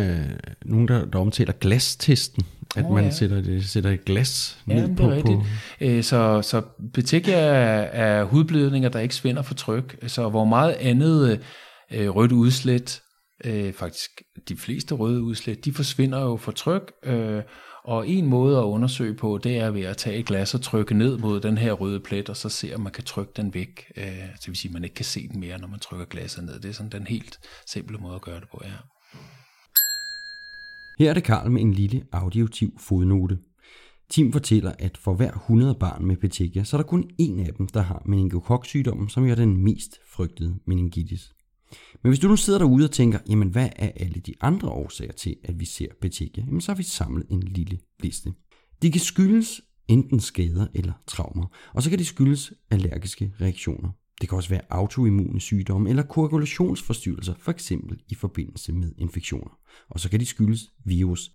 nogen, 0.65 0.89
der, 0.89 1.05
der 1.05 1.19
omtaler 1.19 1.53
glastesten. 1.53 2.47
At 2.77 2.85
oh, 2.85 2.95
man 2.95 3.05
ja. 3.05 3.11
sætter, 3.11 3.43
det, 3.43 3.65
sætter 3.65 3.91
et 3.91 4.05
glas 4.05 4.59
ja, 4.69 4.75
ned 4.75 4.89
det 4.89 4.97
på. 4.97 5.11
Er 5.11 5.23
på. 5.23 5.45
Øh, 5.81 6.03
så, 6.03 6.43
så 6.43 6.63
petekia 6.95 7.37
er, 7.37 7.83
er 7.83 8.25
hudblødninger, 8.25 8.89
der 8.89 9.01
ikke 9.01 9.15
svinder 9.15 9.43
for 9.43 9.55
tryk. 9.55 9.97
Så 10.07 10.29
hvor 10.29 10.45
meget 10.45 10.73
andet 10.73 11.41
øh, 11.93 12.09
rødt 12.09 12.33
udslæt, 12.33 13.03
øh, 13.45 13.73
faktisk 13.73 14.11
de 14.49 14.57
fleste 14.57 14.95
røde 14.95 15.23
udslæt, 15.23 15.65
de 15.65 15.73
forsvinder 15.73 16.23
jo 16.23 16.37
for 16.37 16.53
tryk. 16.53 16.93
Øh, 17.05 17.43
og 17.87 18.09
en 18.09 18.27
måde 18.27 18.59
at 18.59 18.63
undersøge 18.63 19.15
på, 19.15 19.39
det 19.39 19.57
er 19.57 19.71
ved 19.71 19.83
at 19.83 19.97
tage 19.97 20.17
et 20.17 20.27
glas 20.27 20.55
og 20.55 20.63
trykke 20.63 20.95
ned 20.95 21.19
mod 21.19 21.41
den 21.41 21.59
her 21.59 21.73
røde 21.73 22.01
plet, 22.01 22.29
og 22.29 22.37
så 22.37 22.49
se, 22.49 22.75
om 22.75 22.81
man 22.81 22.93
kan 22.93 23.05
trykke 23.05 23.33
den 23.37 23.55
væk. 23.55 23.93
Øh, 23.97 24.05
det 24.05 24.47
vil 24.49 24.57
sige, 24.57 24.69
at 24.69 24.73
man 24.73 24.85
ikke 24.85 24.95
kan 24.95 25.05
se 25.05 25.29
den 25.29 25.41
mere, 25.41 25.59
når 25.59 25.69
man 25.69 25.81
trykker 25.81 26.07
glasset 26.07 26.45
ned. 26.45 26.61
Det 26.61 26.69
er 26.69 26.73
sådan 26.73 26.93
den 26.93 27.07
helt 27.07 27.39
simple 27.67 27.99
måde 27.99 28.15
at 28.15 28.23
gøre 28.23 28.41
det 28.41 28.49
på, 28.51 28.61
ja. 28.65 28.71
Her 30.99 31.11
er 31.11 31.15
det 31.15 31.25
Karl 31.25 31.51
med 31.51 31.63
en 31.63 31.73
lille 31.73 32.03
auditiv 32.13 32.79
fodnote. 32.81 33.39
Tim 34.11 34.33
fortæller, 34.33 34.73
at 34.79 34.97
for 34.97 35.15
hver 35.15 35.33
100 35.33 35.75
barn 35.75 36.05
med 36.05 36.17
petekia, 36.17 36.65
så 36.65 36.77
er 36.77 36.81
der 36.81 36.89
kun 36.89 37.11
en 37.19 37.41
af 37.41 37.55
dem, 37.55 37.67
der 37.69 37.81
har 37.81 38.03
meningokoksygdommen, 38.07 39.09
som 39.09 39.27
er 39.27 39.35
den 39.35 39.65
mest 39.65 39.91
frygtede 40.13 40.59
meningitis. 40.67 41.36
Men 42.03 42.11
hvis 42.11 42.19
du 42.19 42.29
nu 42.29 42.37
sidder 42.37 42.59
derude 42.59 42.85
og 42.85 42.91
tænker, 42.91 43.19
jamen 43.29 43.49
hvad 43.49 43.69
er 43.77 43.91
alle 43.97 44.21
de 44.21 44.35
andre 44.41 44.69
årsager 44.69 45.13
til, 45.13 45.37
at 45.45 45.61
vi 45.61 45.65
ser 45.65 45.89
petekia, 46.01 46.45
jamen 46.47 46.61
så 46.61 46.73
har 46.73 46.77
vi 46.77 46.83
samlet 46.83 47.27
en 47.31 47.43
lille 47.43 47.79
liste. 48.03 48.33
De 48.83 48.91
kan 48.91 49.01
skyldes 49.01 49.61
enten 49.89 50.21
skader 50.21 50.67
eller 50.75 50.93
traumer, 51.07 51.47
og 51.75 51.83
så 51.83 51.91
kan 51.91 51.99
det 51.99 52.07
skyldes 52.07 52.53
allergiske 52.71 53.33
reaktioner. 53.41 53.91
Det 54.21 54.29
kan 54.29 54.37
også 54.37 54.49
være 54.49 54.61
autoimmune 54.71 55.41
sygdomme 55.41 55.91
eller 55.91 56.03
koagulationsforstyrrelser, 56.03 57.35
for 57.39 57.53
eksempel 57.53 57.99
i 58.09 58.15
forbindelse 58.15 58.73
med 58.73 58.93
infektioner. 58.99 59.59
Og 59.89 60.01
så 60.01 60.11
kan 60.11 60.21
de 60.21 60.27
skyldes 60.27 60.73
virus. 60.85 61.31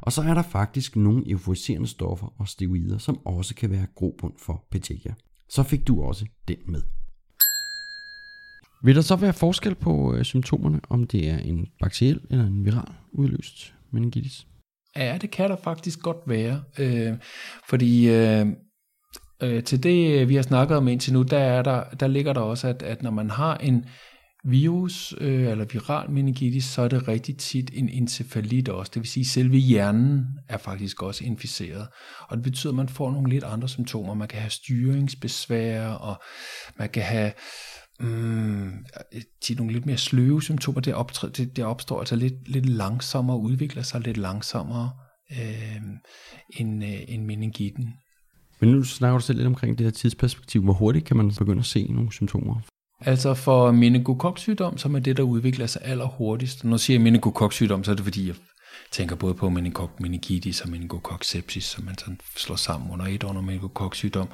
Og 0.00 0.12
så 0.12 0.22
er 0.22 0.34
der 0.34 0.42
faktisk 0.42 0.96
nogle 0.96 1.30
euforiserende 1.30 1.88
stoffer 1.88 2.34
og 2.38 2.48
steroider, 2.48 2.98
som 2.98 3.26
også 3.26 3.54
kan 3.54 3.70
være 3.70 3.86
grobund 3.94 4.32
for 4.38 4.66
petekia. 4.70 5.14
Så 5.48 5.62
fik 5.62 5.86
du 5.86 6.02
også 6.02 6.26
den 6.48 6.58
med. 6.66 6.82
Vil 8.84 8.96
der 8.96 9.02
så 9.02 9.16
være 9.16 9.32
forskel 9.32 9.74
på 9.74 10.14
øh, 10.14 10.24
symptomerne, 10.24 10.80
om 10.88 11.06
det 11.06 11.28
er 11.30 11.38
en 11.38 11.66
bakteriel 11.80 12.20
eller 12.30 12.46
en 12.46 12.64
viral 12.64 12.92
udløst 13.12 13.74
meningitis? 13.90 14.46
Ja, 14.96 15.18
det 15.20 15.30
kan 15.30 15.50
der 15.50 15.56
faktisk 15.56 16.00
godt 16.00 16.16
være. 16.26 16.62
Øh, 16.78 17.12
fordi 17.68 18.08
øh, 18.08 18.46
øh, 19.42 19.64
til 19.64 19.82
det, 19.82 20.20
øh, 20.20 20.28
vi 20.28 20.34
har 20.34 20.42
snakket 20.42 20.76
om 20.76 20.88
indtil 20.88 21.12
nu, 21.12 21.22
der, 21.22 21.38
er 21.38 21.62
der, 21.62 21.84
der 22.00 22.06
ligger 22.06 22.32
der 22.32 22.40
også, 22.40 22.68
at, 22.68 22.82
at 22.82 23.02
når 23.02 23.10
man 23.10 23.30
har 23.30 23.56
en 23.56 23.84
virus 24.44 25.14
øh, 25.20 25.50
eller 25.50 25.64
viral 25.72 26.10
meningitis, 26.10 26.64
så 26.64 26.82
er 26.82 26.88
det 26.88 27.08
rigtig 27.08 27.38
tit 27.38 27.70
en 27.74 27.88
encefalit 27.88 28.68
også. 28.68 28.90
Det 28.94 29.00
vil 29.02 29.08
sige, 29.08 29.22
at 29.22 29.26
selve 29.26 29.56
hjernen 29.56 30.24
er 30.48 30.58
faktisk 30.58 31.02
også 31.02 31.24
inficeret. 31.24 31.88
Og 32.28 32.36
det 32.36 32.44
betyder, 32.44 32.72
at 32.72 32.76
man 32.76 32.88
får 32.88 33.10
nogle 33.10 33.30
lidt 33.30 33.44
andre 33.44 33.68
symptomer. 33.68 34.14
Man 34.14 34.28
kan 34.28 34.40
have 34.40 34.50
styringsbesvær, 34.50 35.88
og 35.88 36.22
man 36.78 36.88
kan 36.88 37.02
have 37.02 37.32
mm, 38.00 38.84
tit 39.42 39.58
nogle 39.58 39.72
lidt 39.72 39.86
mere 39.86 39.96
sløve 39.96 40.42
symptomer. 40.42 40.80
Det, 40.80 40.94
optræ, 40.94 41.28
det, 41.28 41.56
det 41.56 41.64
opstår 41.64 41.98
altså 41.98 42.16
lidt, 42.16 42.48
lidt 42.48 42.66
langsommere, 42.66 43.38
udvikler 43.38 43.82
sig 43.82 44.00
lidt 44.00 44.16
langsommere 44.16 44.90
øh, 45.32 45.82
end, 46.56 46.84
øh, 46.84 47.00
end 47.08 47.24
meningiten. 47.24 47.88
Men 48.60 48.70
nu 48.70 48.82
snakker 48.82 49.18
du 49.18 49.24
selv 49.24 49.38
lidt 49.38 49.46
omkring 49.46 49.78
det 49.78 49.86
her 49.86 49.90
tidsperspektiv. 49.90 50.62
Hvor 50.62 50.72
hurtigt 50.72 51.04
kan 51.04 51.16
man 51.16 51.32
begynde 51.38 51.58
at 51.58 51.66
se 51.66 51.86
nogle 51.90 52.12
symptomer? 52.12 52.60
Altså 53.00 53.34
for 53.34 53.72
meningokoksygdom, 53.72 54.78
som 54.78 54.94
er 54.94 54.98
det, 54.98 55.16
der 55.16 55.22
udvikler 55.22 55.66
sig 55.66 55.82
allerhurtigst. 55.84 56.64
Når 56.64 56.72
jeg 56.72 56.80
siger 56.80 56.98
meningokoksygdom, 56.98 57.84
så 57.84 57.90
er 57.90 57.94
det 57.94 58.04
fordi, 58.04 58.26
jeg 58.26 58.34
tænker 58.90 59.16
både 59.16 59.34
på 59.34 59.48
meningok 59.48 60.00
meningitis 60.00 60.60
og 60.60 60.68
meningokoksepsis, 60.68 61.64
som 61.64 61.84
man 61.84 61.98
sådan 61.98 62.20
slår 62.36 62.56
sammen 62.56 62.90
under 62.90 63.06
et 63.06 63.24
under 63.24 63.42
meningokoksygdom. 63.42 64.28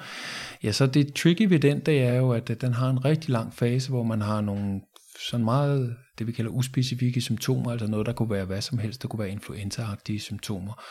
Ja, 0.62 0.72
så 0.72 0.86
det 0.86 1.14
tricky 1.14 1.42
ved 1.42 1.60
den, 1.60 1.80
det 1.80 2.02
er 2.02 2.14
jo, 2.14 2.32
at 2.32 2.60
den 2.60 2.74
har 2.74 2.90
en 2.90 3.04
rigtig 3.04 3.30
lang 3.30 3.54
fase, 3.54 3.88
hvor 3.88 4.02
man 4.02 4.20
har 4.20 4.40
nogle 4.40 4.80
sådan 5.28 5.44
meget, 5.44 5.96
det 6.18 6.26
vi 6.26 6.32
kalder 6.32 6.50
uspecifikke 6.50 7.20
symptomer, 7.20 7.70
altså 7.70 7.86
noget, 7.86 8.06
der 8.06 8.12
kunne 8.12 8.30
være 8.30 8.44
hvad 8.44 8.60
som 8.60 8.78
helst, 8.78 9.02
der 9.02 9.08
kunne 9.08 9.20
være 9.20 9.30
influenzaagtige 9.30 10.20
symptomer. 10.20 10.82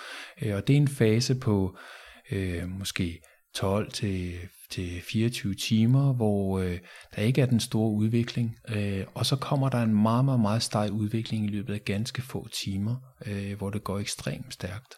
Øh, 0.42 0.56
og 0.56 0.68
det 0.68 0.74
er 0.74 0.78
en 0.78 0.88
fase 0.88 1.36
på 1.36 1.78
øh, 2.32 2.70
måske 2.70 3.22
12 3.56 3.92
til 3.92 4.34
til 4.72 5.02
24 5.02 5.54
timer, 5.54 6.14
hvor 6.14 6.60
øh, 6.60 6.80
der 7.16 7.22
ikke 7.22 7.42
er 7.42 7.46
den 7.46 7.60
store 7.60 7.92
udvikling, 7.92 8.56
øh, 8.70 9.06
og 9.14 9.26
så 9.26 9.36
kommer 9.36 9.70
der 9.70 9.84
en 9.84 10.02
meget, 10.02 10.26
meget, 10.26 10.40
meget 10.40 10.64
stejl 10.64 10.92
udvikling 10.92 11.46
i 11.46 11.50
løbet 11.50 11.74
af 11.74 11.86
ganske 11.86 12.22
få 12.22 12.48
timer, 12.48 12.96
øh, 13.26 13.58
hvor 13.58 13.70
det 13.70 13.84
går 13.84 14.00
ekstremt 14.00 14.54
stærkt. 14.54 14.96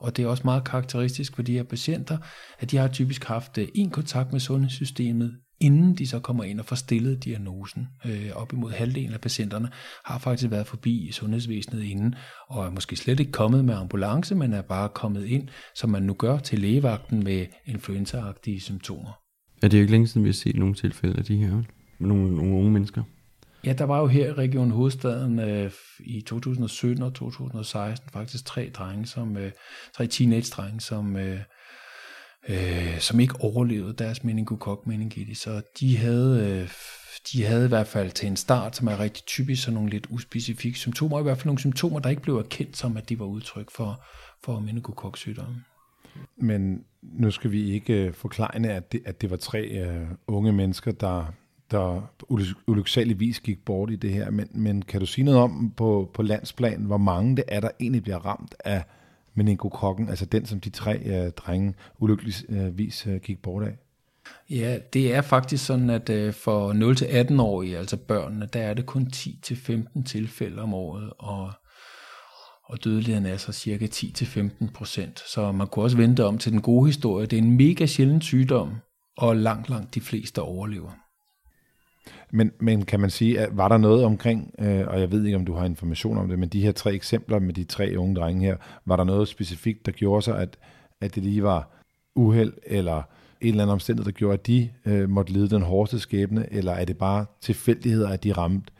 Og 0.00 0.16
det 0.16 0.22
er 0.22 0.28
også 0.28 0.42
meget 0.44 0.64
karakteristisk 0.64 1.34
for 1.34 1.42
de 1.42 1.52
her 1.52 1.62
patienter, 1.62 2.18
at 2.58 2.70
de 2.70 2.76
har 2.76 2.88
typisk 2.88 3.24
haft 3.24 3.58
øh, 3.58 3.68
en 3.74 3.90
kontakt 3.90 4.32
med 4.32 4.40
sundhedssystemet 4.40 5.38
inden 5.64 5.94
de 5.94 6.06
så 6.06 6.18
kommer 6.18 6.44
ind 6.44 6.60
og 6.60 6.66
får 6.66 6.76
stillet 6.76 7.24
diagnosen. 7.24 7.88
Øh, 8.06 8.30
op 8.34 8.52
imod 8.52 8.70
halvdelen 8.70 9.14
af 9.14 9.20
patienterne 9.20 9.68
har 10.04 10.18
faktisk 10.18 10.50
været 10.50 10.66
forbi 10.66 11.08
sundhedsvæsenet 11.12 11.82
inden, 11.82 12.14
og 12.48 12.66
er 12.66 12.70
måske 12.70 12.96
slet 12.96 13.20
ikke 13.20 13.32
kommet 13.32 13.64
med 13.64 13.74
ambulance, 13.74 14.34
men 14.34 14.52
er 14.52 14.62
bare 14.62 14.88
kommet 14.88 15.26
ind, 15.26 15.48
som 15.74 15.90
man 15.90 16.02
nu 16.02 16.14
gør 16.14 16.38
til 16.38 16.58
lægevagten 16.58 17.24
med 17.24 17.46
influenzaagtige 17.66 18.60
symptomer. 18.60 19.20
Er 19.62 19.68
det 19.68 19.78
jo 19.78 19.80
ikke 19.80 19.92
længe 19.92 20.06
siden, 20.06 20.24
vi 20.24 20.28
har 20.28 20.34
set 20.34 20.56
nogle 20.56 20.74
tilfælde 20.74 21.18
af 21.18 21.24
de 21.24 21.36
her, 21.36 21.62
nogle, 22.00 22.34
nogle 22.34 22.54
unge 22.54 22.70
mennesker? 22.70 23.02
Ja, 23.64 23.72
der 23.72 23.84
var 23.84 24.00
jo 24.00 24.06
her 24.06 24.26
i 24.26 24.32
Region 24.32 24.70
Hovedstaden 24.70 25.38
øh, 25.38 25.70
i 26.00 26.20
2017 26.20 27.02
og 27.02 27.14
2016 27.14 28.10
faktisk 28.12 28.44
tre 28.44 28.70
drenge, 28.74 29.06
som, 29.06 29.36
øh, 29.36 29.52
tre 29.96 30.06
teenage-drenge, 30.06 30.80
som 30.80 31.16
øh, 31.16 31.38
øh, 32.48 32.98
som 32.98 33.20
ikke 33.20 33.40
overlevede 33.40 33.92
deres 33.92 34.24
meningokok 34.24 34.86
meningitis. 34.86 35.38
Så 35.38 35.62
de 35.80 35.96
havde, 35.96 36.60
øh, 36.62 36.70
de 37.32 37.44
havde 37.44 37.64
i 37.64 37.68
hvert 37.68 37.86
fald 37.86 38.10
til 38.10 38.26
en 38.26 38.36
start, 38.36 38.76
som 38.76 38.88
er 38.88 39.00
rigtig 39.00 39.24
typisk, 39.24 39.62
sådan 39.62 39.74
nogle 39.74 39.90
lidt 39.90 40.06
uspecifikke 40.10 40.78
symptomer, 40.78 41.20
i 41.20 41.22
hvert 41.22 41.36
fald 41.36 41.46
nogle 41.46 41.58
symptomer, 41.58 41.98
der 41.98 42.10
ikke 42.10 42.22
blev 42.22 42.36
erkendt 42.36 42.76
som, 42.76 42.96
at 42.96 43.08
de 43.08 43.18
var 43.18 43.26
udtryk 43.26 43.70
for, 43.70 44.04
for 44.44 44.60
meningokoksygdomme. 44.60 45.64
Men 46.36 46.84
nu 47.02 47.30
skal 47.30 47.50
vi 47.50 47.70
ikke 47.70 48.06
øh, 48.06 48.12
forklare, 48.12 48.66
at 48.66 48.92
det, 48.92 49.02
at 49.04 49.20
det 49.20 49.30
var 49.30 49.36
tre 49.36 49.86
uh, 49.86 50.08
unge 50.26 50.52
mennesker, 50.52 50.92
der, 50.92 51.34
der 51.70 52.12
ulyksaligvis 52.66 53.40
gik 53.40 53.64
bort 53.64 53.90
i 53.90 53.96
det 53.96 54.12
her. 54.12 54.30
Men, 54.30 54.48
men 54.52 54.82
kan 54.82 55.00
du 55.00 55.06
sige 55.06 55.24
noget 55.24 55.40
om 55.40 55.72
på, 55.76 56.10
på 56.14 56.22
landsplan, 56.22 56.84
hvor 56.84 56.96
mange 56.96 57.36
det 57.36 57.44
er, 57.48 57.60
der 57.60 57.70
egentlig 57.80 58.02
bliver 58.02 58.26
ramt 58.26 58.54
af 58.64 58.84
meningokokken, 59.34 60.08
altså 60.08 60.24
den, 60.24 60.46
som 60.46 60.60
de 60.60 60.70
tre 60.70 60.98
øh, 60.98 61.30
drenge 61.30 61.74
ulykkeligvis 61.98 63.06
øh, 63.06 63.20
gik 63.20 63.42
bort 63.42 63.62
af? 63.62 63.76
Ja, 64.50 64.78
det 64.92 65.14
er 65.14 65.22
faktisk 65.22 65.66
sådan, 65.66 65.90
at 65.90 66.10
øh, 66.10 66.32
for 66.32 66.72
0-18-årige, 66.72 67.78
altså 67.78 67.96
børnene, 67.96 68.48
der 68.52 68.60
er 68.60 68.74
det 68.74 68.86
kun 68.86 69.10
10-15 69.14 70.04
tilfælde 70.04 70.62
om 70.62 70.74
året, 70.74 71.12
og, 71.18 71.52
og 72.64 72.84
dødeligheden 72.84 73.26
er 73.26 73.36
så 73.36 73.52
cirka 73.52 73.86
10-15 73.86 74.72
procent. 74.74 75.20
Så 75.20 75.52
man 75.52 75.66
kunne 75.66 75.84
også 75.84 75.96
vente 75.96 76.24
om 76.24 76.38
til 76.38 76.52
den 76.52 76.62
gode 76.62 76.86
historie. 76.86 77.26
Det 77.26 77.38
er 77.38 77.42
en 77.42 77.56
mega 77.56 77.86
sjælden 77.86 78.20
sygdom, 78.20 78.74
og 79.16 79.36
langt, 79.36 79.68
langt 79.68 79.94
de 79.94 80.00
fleste 80.00 80.42
overlever. 80.42 81.03
Men, 82.34 82.52
men 82.58 82.84
kan 82.84 83.00
man 83.00 83.10
sige, 83.10 83.40
at 83.40 83.56
var 83.56 83.68
der 83.68 83.76
noget 83.78 84.04
omkring, 84.04 84.54
øh, 84.58 84.86
og 84.86 85.00
jeg 85.00 85.12
ved 85.12 85.24
ikke, 85.24 85.36
om 85.36 85.44
du 85.44 85.54
har 85.54 85.64
information 85.64 86.18
om 86.18 86.28
det, 86.28 86.38
men 86.38 86.48
de 86.48 86.62
her 86.62 86.72
tre 86.72 86.94
eksempler 86.94 87.38
med 87.38 87.54
de 87.54 87.64
tre 87.64 87.94
unge 87.96 88.14
drenge 88.14 88.46
her, 88.46 88.56
var 88.84 88.96
der 88.96 89.04
noget 89.04 89.28
specifikt, 89.28 89.86
der 89.86 89.92
gjorde 89.92 90.22
sig, 90.22 90.38
at, 90.38 90.56
at 91.00 91.14
det 91.14 91.22
lige 91.22 91.42
var 91.42 91.70
uheld, 92.14 92.52
eller 92.66 93.02
en 93.40 93.48
eller 93.48 93.62
anden 93.62 93.72
omstændighed, 93.72 94.12
der 94.12 94.18
gjorde, 94.18 94.34
at 94.34 94.46
de 94.46 94.70
øh, 94.86 95.08
måtte 95.08 95.32
lide 95.32 95.50
den 95.50 95.62
hårdeste 95.62 95.98
skæbne, 95.98 96.52
eller 96.52 96.72
er 96.72 96.84
det 96.84 96.98
bare 96.98 97.26
tilfældigheder, 97.40 98.08
at 98.08 98.24
de 98.24 98.32
ramte 98.32 98.72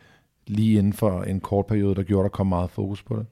lige 0.47 0.77
inden 0.77 0.93
for 0.93 1.23
en 1.23 1.39
kort 1.39 1.65
periode, 1.65 1.95
der 1.95 2.03
gjorde, 2.03 2.23
der 2.23 2.29
kom 2.29 2.47
meget 2.47 2.69
fokus 2.69 3.03
på 3.03 3.15
det? 3.15 3.25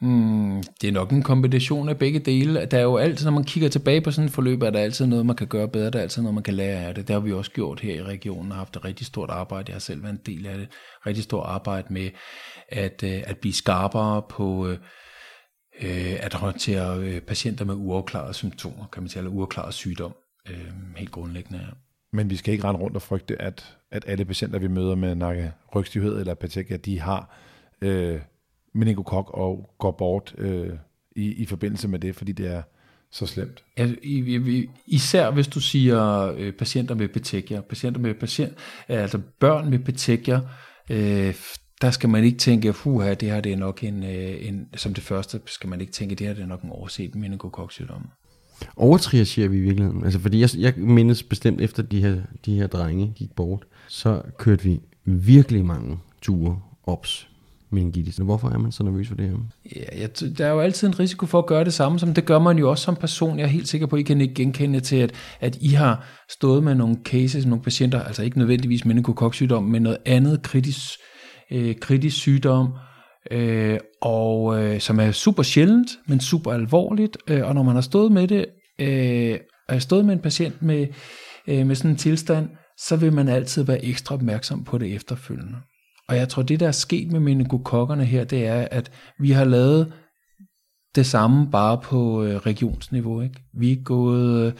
Mm, 0.00 0.62
det 0.80 0.88
er 0.88 0.92
nok 0.92 1.12
en 1.12 1.22
kombination 1.22 1.88
af 1.88 1.98
begge 1.98 2.18
dele. 2.18 2.64
Der 2.64 2.78
er 2.78 2.82
jo 2.82 2.96
altid, 2.96 3.24
når 3.24 3.32
man 3.32 3.44
kigger 3.44 3.68
tilbage 3.68 4.00
på 4.00 4.10
sådan 4.10 4.26
et 4.26 4.32
forløb, 4.32 4.62
er 4.62 4.70
der 4.70 4.80
altid 4.80 5.06
noget, 5.06 5.26
man 5.26 5.36
kan 5.36 5.46
gøre 5.46 5.68
bedre. 5.68 5.90
Der 5.90 5.98
er 5.98 6.02
altid 6.02 6.22
noget, 6.22 6.34
man 6.34 6.42
kan 6.42 6.54
lære 6.54 6.80
af 6.80 6.94
det. 6.94 7.08
Det 7.08 7.14
har 7.14 7.20
vi 7.20 7.32
også 7.32 7.50
gjort 7.50 7.80
her 7.80 7.94
i 7.94 8.02
regionen 8.02 8.52
og 8.52 8.58
haft 8.58 8.76
et 8.76 8.84
rigtig 8.84 9.06
stort 9.06 9.30
arbejde. 9.30 9.64
Jeg 9.68 9.74
har 9.74 9.80
selv 9.80 10.02
været 10.02 10.12
en 10.12 10.20
del 10.26 10.46
af 10.46 10.58
det. 10.58 10.68
Rigtig 11.06 11.24
stort 11.24 11.46
arbejde 11.46 11.92
med 11.92 12.10
at, 12.68 13.02
øh, 13.04 13.22
at 13.26 13.38
blive 13.38 13.52
skarpere 13.52 14.22
på 14.28 14.68
øh, 14.68 14.78
øh 15.82 16.24
at 16.24 16.34
håndtere 16.34 16.98
øh, 16.98 17.20
patienter 17.20 17.64
med 17.64 17.74
uafklarede 17.74 18.34
symptomer, 18.34 18.86
kan 18.92 19.02
man 19.02 19.08
sige, 19.08 19.20
eller 19.20 19.30
uafklaret 19.30 19.74
sygdom. 19.74 20.14
Øh, 20.50 20.96
helt 20.96 21.10
grundlæggende, 21.10 21.58
ja. 21.58 21.70
Men 22.12 22.30
vi 22.30 22.36
skal 22.36 22.52
ikke 22.54 22.64
rende 22.64 22.80
rundt 22.80 22.96
og 22.96 23.02
frygte, 23.02 23.42
at, 23.42 23.76
at 23.90 24.04
alle 24.06 24.24
patienter, 24.24 24.58
vi 24.58 24.68
møder 24.68 24.94
med 24.94 25.14
nakke 25.14 25.52
rygstivhed 25.74 26.20
eller 26.20 26.34
patek, 26.34 26.84
de 26.84 27.00
har 27.00 27.38
øh, 27.82 28.20
meningokok 28.74 29.30
og 29.34 29.74
går 29.78 29.90
bort 29.90 30.34
øh, 30.38 30.70
i, 31.16 31.32
i 31.32 31.46
forbindelse 31.46 31.88
med 31.88 31.98
det, 31.98 32.16
fordi 32.16 32.32
det 32.32 32.46
er 32.46 32.62
så 33.10 33.26
slemt. 33.26 33.64
I, 34.02 34.68
især 34.86 35.30
hvis 35.30 35.48
du 35.48 35.60
siger 35.60 36.32
øh, 36.36 36.52
patienter 36.52 36.94
med 36.94 37.08
petekia, 37.08 37.60
patienter 37.60 38.00
med 38.00 38.14
patient, 38.14 38.52
altså 38.88 39.20
børn 39.40 39.70
med 39.70 39.78
petekia, 39.78 40.40
øh, 40.90 41.34
der 41.80 41.90
skal 41.90 42.08
man 42.08 42.24
ikke 42.24 42.38
tænke, 42.38 42.72
fuha, 42.72 43.14
det 43.14 43.30
her 43.30 43.40
det 43.40 43.52
er 43.52 43.56
nok 43.56 43.84
en, 43.84 44.02
øh, 44.02 44.48
en, 44.48 44.68
som 44.76 44.94
det 44.94 45.04
første 45.04 45.40
skal 45.46 45.70
man 45.70 45.80
ikke 45.80 45.92
tænke, 45.92 46.14
det 46.14 46.26
her 46.26 46.34
det 46.34 46.42
er 46.42 46.46
nok 46.46 46.62
en 46.62 46.70
overset 46.70 47.14
meningokoksygdom. 47.14 48.10
Overtriagerer 48.76 49.48
vi 49.48 49.56
i 49.56 49.60
virkeligheden? 49.60 50.04
Altså, 50.04 50.18
fordi 50.20 50.40
jeg, 50.40 50.50
jeg 50.58 50.74
mindes 50.76 51.22
bestemt 51.22 51.60
efter 51.60 51.82
de 51.82 52.00
her, 52.00 52.22
de 52.46 52.54
her 52.54 52.66
drenge 52.66 53.12
gik 53.16 53.32
bort, 53.36 53.64
så 53.88 54.22
kørte 54.38 54.64
vi 54.64 54.80
virkelig 55.04 55.64
mange 55.64 55.98
ture 56.22 56.60
ops 56.86 57.28
meningitis. 57.70 58.16
Hvorfor 58.16 58.48
er 58.48 58.58
man 58.58 58.72
så 58.72 58.82
nervøs 58.82 59.08
for 59.08 59.14
det 59.14 59.28
her? 59.28 59.36
Ja, 59.76 60.00
jeg, 60.00 60.38
der 60.38 60.46
er 60.46 60.50
jo 60.50 60.60
altid 60.60 60.88
en 60.88 61.00
risiko 61.00 61.26
for 61.26 61.38
at 61.38 61.46
gøre 61.46 61.64
det 61.64 61.74
samme, 61.74 61.98
som 61.98 62.14
det 62.14 62.24
gør 62.24 62.38
man 62.38 62.58
jo 62.58 62.70
også 62.70 62.84
som 62.84 62.96
person. 62.96 63.38
Jeg 63.38 63.44
er 63.44 63.48
helt 63.48 63.68
sikker 63.68 63.86
på, 63.86 63.96
at 63.96 64.00
I 64.00 64.02
kan 64.02 64.20
ikke 64.20 64.34
genkende 64.34 64.80
til, 64.80 64.96
at, 64.96 65.12
at 65.40 65.56
I 65.60 65.68
har 65.68 66.06
stået 66.30 66.64
med 66.64 66.74
nogle 66.74 66.96
cases, 67.04 67.46
nogle 67.46 67.62
patienter, 67.62 68.02
altså 68.02 68.22
ikke 68.22 68.38
nødvendigvis 68.38 68.84
meningokoksygdom, 68.84 69.62
men 69.62 69.82
noget 69.82 69.98
andet 70.06 70.42
kritisk, 70.42 70.90
øh, 71.52 71.74
kritisk 71.80 72.16
sygdom, 72.16 72.68
øh, 73.30 73.78
og 74.02 74.62
øh, 74.62 74.80
som 74.80 75.00
er 75.00 75.12
super 75.12 75.42
sjældent, 75.42 75.90
men 76.08 76.20
super 76.20 76.52
alvorligt, 76.52 77.16
øh, 77.28 77.46
og 77.46 77.54
når 77.54 77.62
man 77.62 77.74
har 77.74 77.82
stået 77.82 78.12
med 78.12 78.28
det, 78.28 78.46
øh, 78.80 79.38
og 79.68 79.74
har 79.74 79.80
stået 79.80 80.04
med 80.04 80.14
en 80.14 80.20
patient 80.20 80.62
med, 80.62 80.86
øh, 81.48 81.66
med 81.66 81.74
sådan 81.74 81.90
en 81.90 81.96
tilstand, 81.96 82.48
så 82.78 82.96
vil 82.96 83.12
man 83.12 83.28
altid 83.28 83.62
være 83.62 83.84
ekstra 83.84 84.14
opmærksom 84.14 84.64
på 84.64 84.78
det 84.78 84.94
efterfølgende. 84.94 85.56
Og 86.08 86.16
jeg 86.16 86.28
tror, 86.28 86.42
det 86.42 86.60
der 86.60 86.68
er 86.68 86.72
sket 86.72 87.12
med 87.12 87.20
meningokokkerne 87.20 88.04
her, 88.04 88.24
det 88.24 88.46
er, 88.46 88.68
at 88.70 88.90
vi 89.18 89.30
har 89.30 89.44
lavet 89.44 89.92
det 90.94 91.06
samme 91.06 91.50
bare 91.50 91.80
på 91.84 92.24
øh, 92.24 92.36
regionsniveau. 92.36 93.20
Ikke? 93.20 93.44
Vi 93.52 93.72
er 93.72 93.82
gået, 93.84 94.54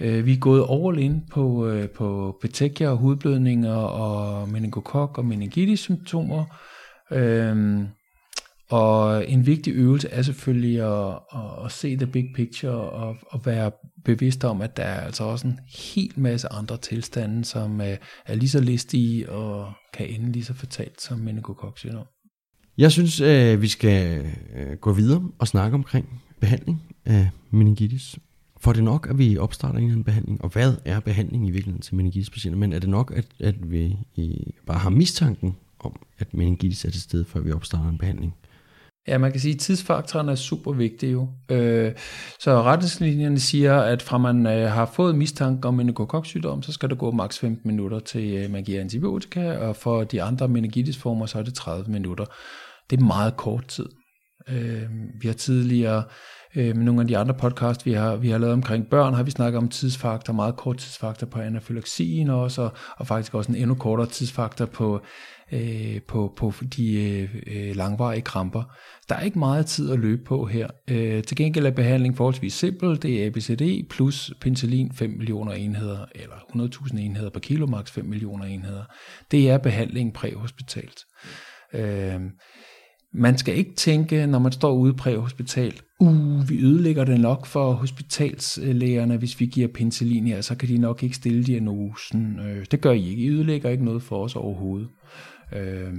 øh, 0.00 0.18
øh 0.18 0.26
vi 0.26 0.32
er 0.32 0.38
gået 0.38 0.66
all 0.70 0.98
in 0.98 1.22
på, 1.30 1.66
øh, 1.66 1.88
på 1.88 2.38
petekia 2.40 2.90
og 2.90 2.96
hudblødninger 2.96 3.74
og 3.74 4.48
meningokok 4.48 5.18
og 5.18 5.24
meningitis 5.24 5.80
symptomer. 5.80 6.44
Øh, 7.12 7.84
og 8.72 9.28
en 9.28 9.46
vigtig 9.46 9.72
øvelse 9.74 10.08
er 10.08 10.22
selvfølgelig 10.22 10.80
at, 10.80 11.18
at, 11.34 11.64
at 11.64 11.72
se 11.72 11.96
the 11.96 12.06
big 12.06 12.24
picture 12.34 12.72
og 12.72 13.16
at 13.34 13.46
være 13.46 13.70
bevidst 14.04 14.44
om, 14.44 14.60
at 14.60 14.76
der 14.76 14.82
er 14.82 15.00
altså 15.00 15.24
også 15.24 15.46
en 15.46 15.58
helt 15.94 16.18
masse 16.18 16.52
andre 16.52 16.76
tilstande, 16.76 17.44
som 17.44 17.80
er, 17.80 17.96
er 18.26 18.34
lige 18.34 18.48
så 18.48 18.60
listige 18.60 19.30
og 19.30 19.72
kan 19.94 20.08
ende 20.08 20.32
lige 20.32 20.44
så 20.44 20.54
fatalt 20.54 21.02
som 21.02 21.18
meningokoksygdom. 21.18 22.06
Jeg 22.78 22.92
synes, 22.92 23.20
øh, 23.20 23.62
vi 23.62 23.68
skal 23.68 24.26
øh, 24.56 24.76
gå 24.76 24.92
videre 24.92 25.22
og 25.38 25.48
snakke 25.48 25.74
omkring 25.74 26.22
behandling 26.40 26.82
af 27.04 27.30
meningitis. 27.50 28.18
For 28.60 28.72
det 28.72 28.84
nok, 28.84 29.06
at 29.10 29.18
vi 29.18 29.38
opstarter 29.38 29.78
en 29.78 29.84
eller 29.84 29.92
anden 29.92 30.04
behandling, 30.04 30.44
og 30.44 30.48
hvad 30.48 30.74
er 30.84 31.00
behandling 31.00 31.48
i 31.48 31.50
virkeligheden 31.50 31.82
til 31.82 31.94
meningitis-patienter? 31.94 32.58
Men 32.58 32.72
er 32.72 32.78
det 32.78 32.88
nok, 32.88 33.12
at, 33.16 33.26
at 33.40 33.70
vi 33.70 33.96
bare 34.66 34.78
har 34.78 34.90
mistanken 34.90 35.56
om, 35.78 35.96
at 36.18 36.34
meningitis 36.34 36.84
er 36.84 36.90
til 36.90 37.02
stede, 37.02 37.24
før 37.24 37.40
vi 37.40 37.52
opstarter 37.52 37.88
en 37.88 37.98
behandling? 37.98 38.34
Ja, 39.08 39.18
man 39.18 39.30
kan 39.30 39.40
sige, 39.40 39.54
at 39.54 39.60
tidsfaktoren 39.60 40.28
er 40.28 40.34
super 40.34 40.72
vigtig 40.72 41.12
jo. 41.12 41.28
Øh, 41.50 41.92
så 42.38 42.62
retningslinjerne 42.62 43.40
siger, 43.40 43.80
at 43.80 44.02
fra 44.02 44.18
man 44.18 44.46
øh, 44.46 44.70
har 44.70 44.86
fået 44.86 45.14
mistanke 45.14 45.68
om 45.68 45.74
meningokoksygdom, 45.74 46.62
så 46.62 46.72
skal 46.72 46.90
der 46.90 46.94
gå 46.94 47.10
maks 47.10 47.38
15 47.38 47.68
minutter 47.70 47.98
til 47.98 48.34
øh, 48.34 48.50
man 48.50 48.64
giver 48.64 48.80
antibiotika, 48.80 49.56
og 49.56 49.76
for 49.76 50.04
de 50.04 50.22
andre 50.22 50.48
meningitisformer, 50.48 51.26
så 51.26 51.38
er 51.38 51.42
det 51.42 51.54
30 51.54 51.90
minutter. 51.90 52.24
Det 52.90 53.00
er 53.00 53.04
meget 53.04 53.36
kort 53.36 53.66
tid. 53.66 53.88
Øh, 54.48 54.82
vi 55.20 55.28
har 55.28 55.34
tidligere 55.34 56.02
Øh, 56.56 56.76
med 56.76 56.84
nogle 56.84 57.00
af 57.00 57.08
de 57.08 57.18
andre 57.18 57.34
podcast, 57.34 57.86
vi 57.86 57.92
har, 57.92 58.16
vi 58.16 58.30
har 58.30 58.38
lavet 58.38 58.52
omkring 58.52 58.86
børn, 58.86 59.14
har 59.14 59.22
vi 59.22 59.30
snakket 59.30 59.58
om 59.58 59.68
tidsfaktor, 59.68 60.32
meget 60.32 60.56
kort 60.56 60.76
tidsfaktor 60.76 61.26
på 61.26 61.40
anafylaxien 61.40 62.30
også, 62.30 62.62
og, 62.62 62.72
og 62.96 63.06
faktisk 63.06 63.34
også 63.34 63.52
en 63.52 63.58
endnu 63.58 63.74
kortere 63.74 64.06
tidsfaktor 64.06 64.66
på 64.66 65.00
øh, 65.52 66.00
på, 66.08 66.32
på 66.36 66.52
de 66.76 67.10
øh, 67.10 67.34
øh, 67.46 67.76
langvarige 67.76 68.22
kramper. 68.22 68.62
Der 69.08 69.14
er 69.14 69.20
ikke 69.20 69.38
meget 69.38 69.66
tid 69.66 69.92
at 69.92 69.98
løbe 69.98 70.24
på 70.24 70.46
her. 70.46 70.68
Øh, 70.90 71.22
til 71.22 71.36
gengæld 71.36 71.66
er 71.66 71.70
behandling 71.70 72.16
forholdsvis 72.16 72.54
simpel. 72.54 73.02
Det 73.02 73.22
er 73.22 73.26
ABCD 73.26 73.88
plus 73.90 74.32
penicillin 74.40 74.92
5 74.94 75.10
millioner 75.10 75.52
enheder, 75.52 76.06
eller 76.14 76.36
100.000 76.36 76.98
enheder 76.98 77.30
per 77.30 77.40
kilo, 77.40 77.66
max 77.66 77.90
5 77.90 78.04
millioner 78.04 78.44
enheder. 78.44 78.84
Det 79.30 79.50
er 79.50 79.58
behandling 79.58 80.14
præhospitalt. 80.14 81.00
Øh, 81.74 82.20
man 83.14 83.38
skal 83.38 83.56
ikke 83.56 83.74
tænke, 83.74 84.26
når 84.26 84.38
man 84.38 84.52
står 84.52 84.72
ude 84.72 84.94
på 84.94 85.10
hospital, 85.10 85.80
uh, 86.00 86.48
vi 86.48 86.64
ødelægger 86.64 87.04
det 87.04 87.20
nok 87.20 87.46
for 87.46 87.72
hospitalslægerne, 87.72 89.16
hvis 89.16 89.40
vi 89.40 89.46
giver 89.46 89.68
penicillin 89.68 90.26
her, 90.26 90.40
så 90.40 90.54
kan 90.54 90.68
de 90.68 90.78
nok 90.78 91.02
ikke 91.02 91.16
stille 91.16 91.44
diagnosen. 91.44 92.40
Øh, 92.40 92.66
det 92.70 92.80
gør 92.80 92.92
I 92.92 93.08
ikke. 93.08 93.22
I 93.22 93.28
ødelægger 93.28 93.70
ikke 93.70 93.84
noget 93.84 94.02
for 94.02 94.24
os 94.24 94.36
overhovedet. 94.36 94.88
Øh, 95.56 95.92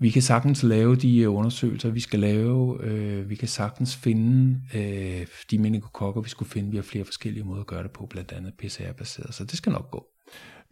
vi 0.00 0.10
kan 0.10 0.22
sagtens 0.22 0.62
lave 0.62 0.96
de 0.96 1.18
øh, 1.18 1.34
undersøgelser, 1.34 1.90
vi 1.90 2.00
skal 2.00 2.20
lave. 2.20 2.84
Øh, 2.84 3.30
vi 3.30 3.34
kan 3.34 3.48
sagtens 3.48 3.96
finde 3.96 4.60
øh, 4.74 5.26
de 5.50 5.58
meningokokker, 5.58 6.20
vi 6.20 6.28
skulle 6.28 6.50
finde. 6.50 6.70
Vi 6.70 6.76
har 6.76 6.82
flere 6.82 7.04
forskellige 7.04 7.44
måder 7.44 7.60
at 7.60 7.66
gøre 7.66 7.82
det 7.82 7.90
på, 7.90 8.06
blandt 8.06 8.32
andet 8.32 8.54
PCR-baseret, 8.58 9.34
så 9.34 9.44
det 9.44 9.56
skal 9.56 9.72
nok 9.72 9.90
gå. 9.90 10.06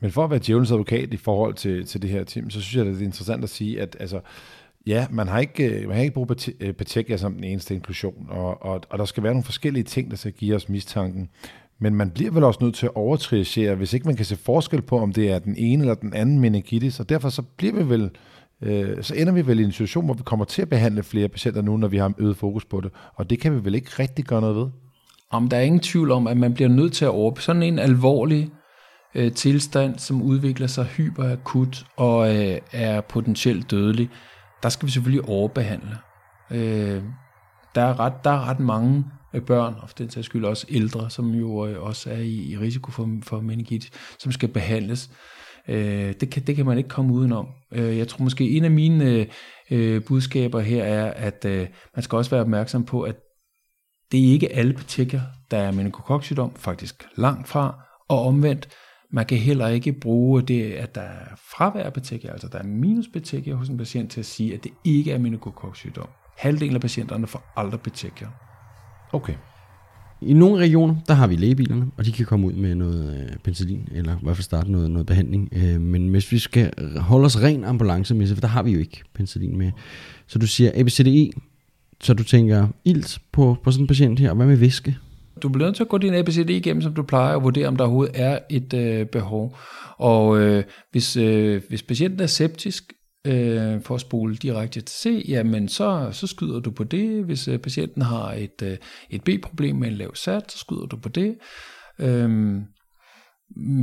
Men 0.00 0.10
for 0.10 0.24
at 0.24 0.30
være 0.30 0.40
djævelens 0.46 0.70
advokat 0.70 1.14
i 1.14 1.16
forhold 1.16 1.54
til, 1.54 1.86
til 1.86 2.02
det 2.02 2.10
her 2.10 2.24
team, 2.24 2.50
så 2.50 2.60
synes 2.60 2.76
jeg, 2.76 2.86
at 2.86 2.94
det 2.94 3.02
er 3.02 3.06
interessant 3.06 3.44
at 3.44 3.50
sige, 3.50 3.80
at 3.80 3.96
altså, 4.00 4.20
ja, 4.86 5.06
man 5.10 5.28
har 5.28 5.38
ikke, 5.38 5.64
øh, 5.64 5.88
man 5.88 5.96
har 5.96 6.02
ikke 6.02 6.14
brug 6.14 6.28
Patekia 6.78 7.14
øh, 7.14 7.18
som 7.18 7.34
den 7.34 7.44
eneste 7.44 7.74
inklusion, 7.74 8.26
og, 8.28 8.62
og, 8.62 8.80
og 8.90 8.98
der 8.98 9.04
skal 9.04 9.22
være 9.22 9.32
nogle 9.32 9.44
forskellige 9.44 9.84
ting, 9.84 10.10
der 10.10 10.16
skal 10.16 10.32
give 10.32 10.56
os 10.56 10.68
mistanken. 10.68 11.28
Men 11.78 11.94
man 11.94 12.10
bliver 12.10 12.30
vel 12.30 12.44
også 12.44 12.58
nødt 12.62 12.74
til 12.74 12.86
at 12.86 12.94
overtriagere, 12.94 13.74
hvis 13.74 13.92
ikke 13.92 14.06
man 14.06 14.16
kan 14.16 14.24
se 14.24 14.36
forskel 14.36 14.82
på, 14.82 14.98
om 14.98 15.12
det 15.12 15.30
er 15.30 15.38
den 15.38 15.56
ene 15.56 15.82
eller 15.82 15.94
den 15.94 16.14
anden 16.14 16.40
meningitis, 16.40 17.00
og 17.00 17.08
derfor 17.08 17.28
så 17.28 17.42
bliver 17.42 17.74
vi 17.74 17.88
vel, 17.88 18.10
øh, 18.62 19.02
så 19.02 19.14
ender 19.14 19.32
vi 19.32 19.46
vel 19.46 19.60
i 19.60 19.64
en 19.64 19.72
situation, 19.72 20.04
hvor 20.04 20.14
vi 20.14 20.22
kommer 20.24 20.44
til 20.44 20.62
at 20.62 20.68
behandle 20.68 21.02
flere 21.02 21.28
patienter 21.28 21.62
nu, 21.62 21.76
når 21.76 21.88
vi 21.88 21.96
har 21.96 22.12
øget 22.18 22.36
fokus 22.36 22.64
på 22.64 22.80
det, 22.80 22.90
og 23.14 23.30
det 23.30 23.40
kan 23.40 23.54
vi 23.54 23.64
vel 23.64 23.74
ikke 23.74 23.90
rigtig 23.98 24.24
gøre 24.24 24.40
noget 24.40 24.56
ved? 24.56 24.66
Om 25.30 25.48
der 25.48 25.56
er 25.56 25.62
ingen 25.62 25.80
tvivl 25.80 26.10
om, 26.10 26.26
at 26.26 26.36
man 26.36 26.54
bliver 26.54 26.68
nødt 26.68 26.92
til 26.92 27.04
at 27.04 27.10
over 27.10 27.34
sådan 27.38 27.62
en 27.62 27.78
alvorlig 27.78 28.50
øh, 29.14 29.32
tilstand, 29.32 29.98
som 29.98 30.22
udvikler 30.22 30.66
sig 30.66 30.84
hyperakut 30.84 31.86
og 31.96 32.36
øh, 32.36 32.58
er 32.72 33.00
potentielt 33.00 33.70
dødelig, 33.70 34.10
der 34.62 34.68
skal 34.68 34.86
vi 34.86 34.92
selvfølgelig 34.92 35.28
overbehandle. 35.28 35.98
Øh, 36.50 37.02
der, 37.74 37.82
er 37.82 38.00
ret, 38.00 38.24
der 38.24 38.30
er 38.30 38.48
ret 38.48 38.60
mange 38.60 39.04
øh, 39.34 39.42
børn, 39.42 39.74
og 39.82 39.88
for 39.88 39.96
den 39.96 40.10
sags 40.10 40.26
skyld 40.26 40.44
også 40.44 40.66
ældre, 40.70 41.10
som 41.10 41.30
jo 41.30 41.66
øh, 41.66 41.82
også 41.82 42.10
er 42.10 42.18
i, 42.18 42.50
i 42.50 42.58
risiko 42.58 42.90
for, 42.90 43.08
for 43.22 43.40
meningitis, 43.40 43.90
som 44.18 44.32
skal 44.32 44.48
behandles. 44.48 45.10
Øh, 45.68 46.14
det, 46.20 46.30
kan, 46.30 46.42
det 46.42 46.56
kan 46.56 46.66
man 46.66 46.78
ikke 46.78 46.88
komme 46.88 47.12
udenom. 47.12 47.48
Øh, 47.72 47.98
jeg 47.98 48.08
tror 48.08 48.24
måske, 48.24 48.50
en 48.50 48.64
af 48.64 48.70
mine 48.70 49.04
øh, 49.04 49.26
øh 49.70 50.04
budskaber 50.04 50.60
her 50.60 50.84
er, 50.84 51.10
at 51.10 51.44
øh, 51.44 51.68
man 51.96 52.02
skal 52.02 52.16
også 52.16 52.30
være 52.30 52.40
opmærksom 52.40 52.84
på, 52.84 53.02
at 53.02 53.16
det 54.12 54.28
er 54.28 54.32
ikke 54.32 54.52
alle 54.52 54.72
petekker, 54.72 55.20
der 55.50 55.58
er 55.58 55.72
meningokoksygdom, 55.72 56.54
faktisk 56.54 57.04
langt 57.16 57.48
fra, 57.48 57.80
og 58.08 58.24
omvendt, 58.24 58.68
man 59.10 59.26
kan 59.26 59.38
heller 59.38 59.68
ikke 59.68 59.92
bruge 59.92 60.42
det, 60.42 60.72
at 60.72 60.94
der 60.94 61.00
er 61.00 61.36
fravær 61.36 61.82
af 61.82 61.92
altså 62.32 62.48
der 62.52 62.58
er 62.58 62.62
minus 62.62 63.08
petekker 63.12 63.54
hos 63.54 63.68
en 63.68 63.76
patient 63.76 64.10
til 64.10 64.20
at 64.20 64.26
sige, 64.26 64.54
at 64.54 64.64
det 64.64 64.72
ikke 64.84 65.12
er 65.12 65.18
meningokoksygdom. 65.18 66.08
Halvdelen 66.38 66.74
af 66.74 66.80
patienterne 66.80 67.26
får 67.26 67.52
aldrig 67.56 67.80
petekker. 67.80 68.26
Okay. 69.12 69.34
I 70.20 70.32
nogle 70.32 70.58
regioner, 70.58 70.96
der 71.08 71.14
har 71.14 71.26
vi 71.26 71.36
lægebilerne, 71.36 71.90
og 71.96 72.04
de 72.04 72.12
kan 72.12 72.26
komme 72.26 72.46
ud 72.46 72.52
med 72.52 72.74
noget 72.74 73.20
øh, 73.20 73.36
penicillin, 73.44 73.88
eller 73.92 74.16
i 74.16 74.18
hvert 74.22 74.36
fald 74.36 74.44
starte 74.44 74.72
noget, 74.72 74.90
noget 74.90 75.06
behandling. 75.06 75.48
Øh, 75.52 75.80
men 75.80 76.08
hvis 76.08 76.32
vi 76.32 76.38
skal 76.38 76.72
holde 76.96 77.24
os 77.24 77.42
ren 77.42 77.64
ambulancemæssigt, 77.64 78.36
for 78.36 78.40
der 78.40 78.48
har 78.48 78.62
vi 78.62 78.70
jo 78.70 78.78
ikke 78.78 79.02
penicillin 79.14 79.58
med. 79.58 79.72
Så 80.26 80.38
du 80.38 80.46
siger 80.46 80.70
ABCDE, 80.74 81.30
så 82.00 82.14
du 82.14 82.24
tænker 82.24 82.68
ilt 82.84 83.18
på, 83.32 83.56
på 83.62 83.70
sådan 83.70 83.84
en 83.84 83.86
patient 83.86 84.18
her, 84.18 84.30
og 84.30 84.36
hvad 84.36 84.46
med 84.46 84.56
væske? 84.56 84.96
Du 85.42 85.48
bliver 85.48 85.66
nødt 85.66 85.76
til 85.76 85.82
at 85.82 85.88
gå 85.88 85.98
din 85.98 86.14
ABCD 86.14 86.50
igennem, 86.50 86.82
som 86.82 86.94
du 86.94 87.02
plejer, 87.02 87.34
og 87.34 87.42
vurdere, 87.42 87.68
om 87.68 87.76
der 87.76 87.84
overhovedet 87.84 88.20
er 88.20 88.38
et 88.50 88.74
øh, 88.74 89.06
behov. 89.06 89.56
Og 89.98 90.40
øh, 90.40 90.64
hvis, 90.90 91.16
øh, 91.16 91.62
hvis 91.68 91.82
patienten 91.82 92.20
er 92.20 92.26
septisk, 92.26 92.92
øh, 93.26 93.82
for 93.82 93.94
at 93.94 94.00
spole 94.00 94.36
direkte 94.36 94.80
til 94.80 94.96
C, 94.96 95.24
jamen 95.28 95.68
så, 95.68 96.08
så 96.12 96.26
skyder 96.26 96.60
du 96.60 96.70
på 96.70 96.84
det. 96.84 97.24
Hvis 97.24 97.48
øh, 97.48 97.58
patienten 97.58 98.02
har 98.02 98.32
et, 98.32 98.62
øh, 98.62 98.76
et 99.10 99.24
B-problem 99.24 99.76
med 99.76 99.88
en 99.88 99.94
lav 99.94 100.14
sat, 100.14 100.52
så 100.52 100.58
skyder 100.58 100.86
du 100.86 100.96
på 100.96 101.08
det. 101.08 101.36
Øh, 101.98 102.56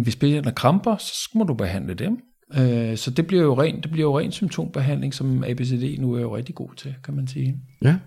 hvis 0.03 0.15
patienten 0.15 0.45
har 0.45 0.53
kramper, 0.53 0.97
så 0.97 1.29
må 1.35 1.43
du 1.43 1.53
behandle 1.53 1.93
dem. 1.93 2.17
Øh, 2.57 2.97
så 2.97 3.11
det 3.11 3.27
bliver 3.27 3.43
jo 3.43 3.61
ren, 3.61 3.81
det 3.81 3.91
bliver 3.91 4.07
jo 4.07 4.19
ren 4.19 4.31
symptombehandling, 4.31 5.13
som 5.13 5.43
ABCD 5.43 5.99
nu 5.99 6.13
er 6.13 6.21
jo 6.21 6.35
rigtig 6.35 6.55
god 6.55 6.75
til, 6.77 6.95
kan 7.03 7.13
man 7.13 7.27
sige. 7.27 7.55
Ja, 7.81 7.97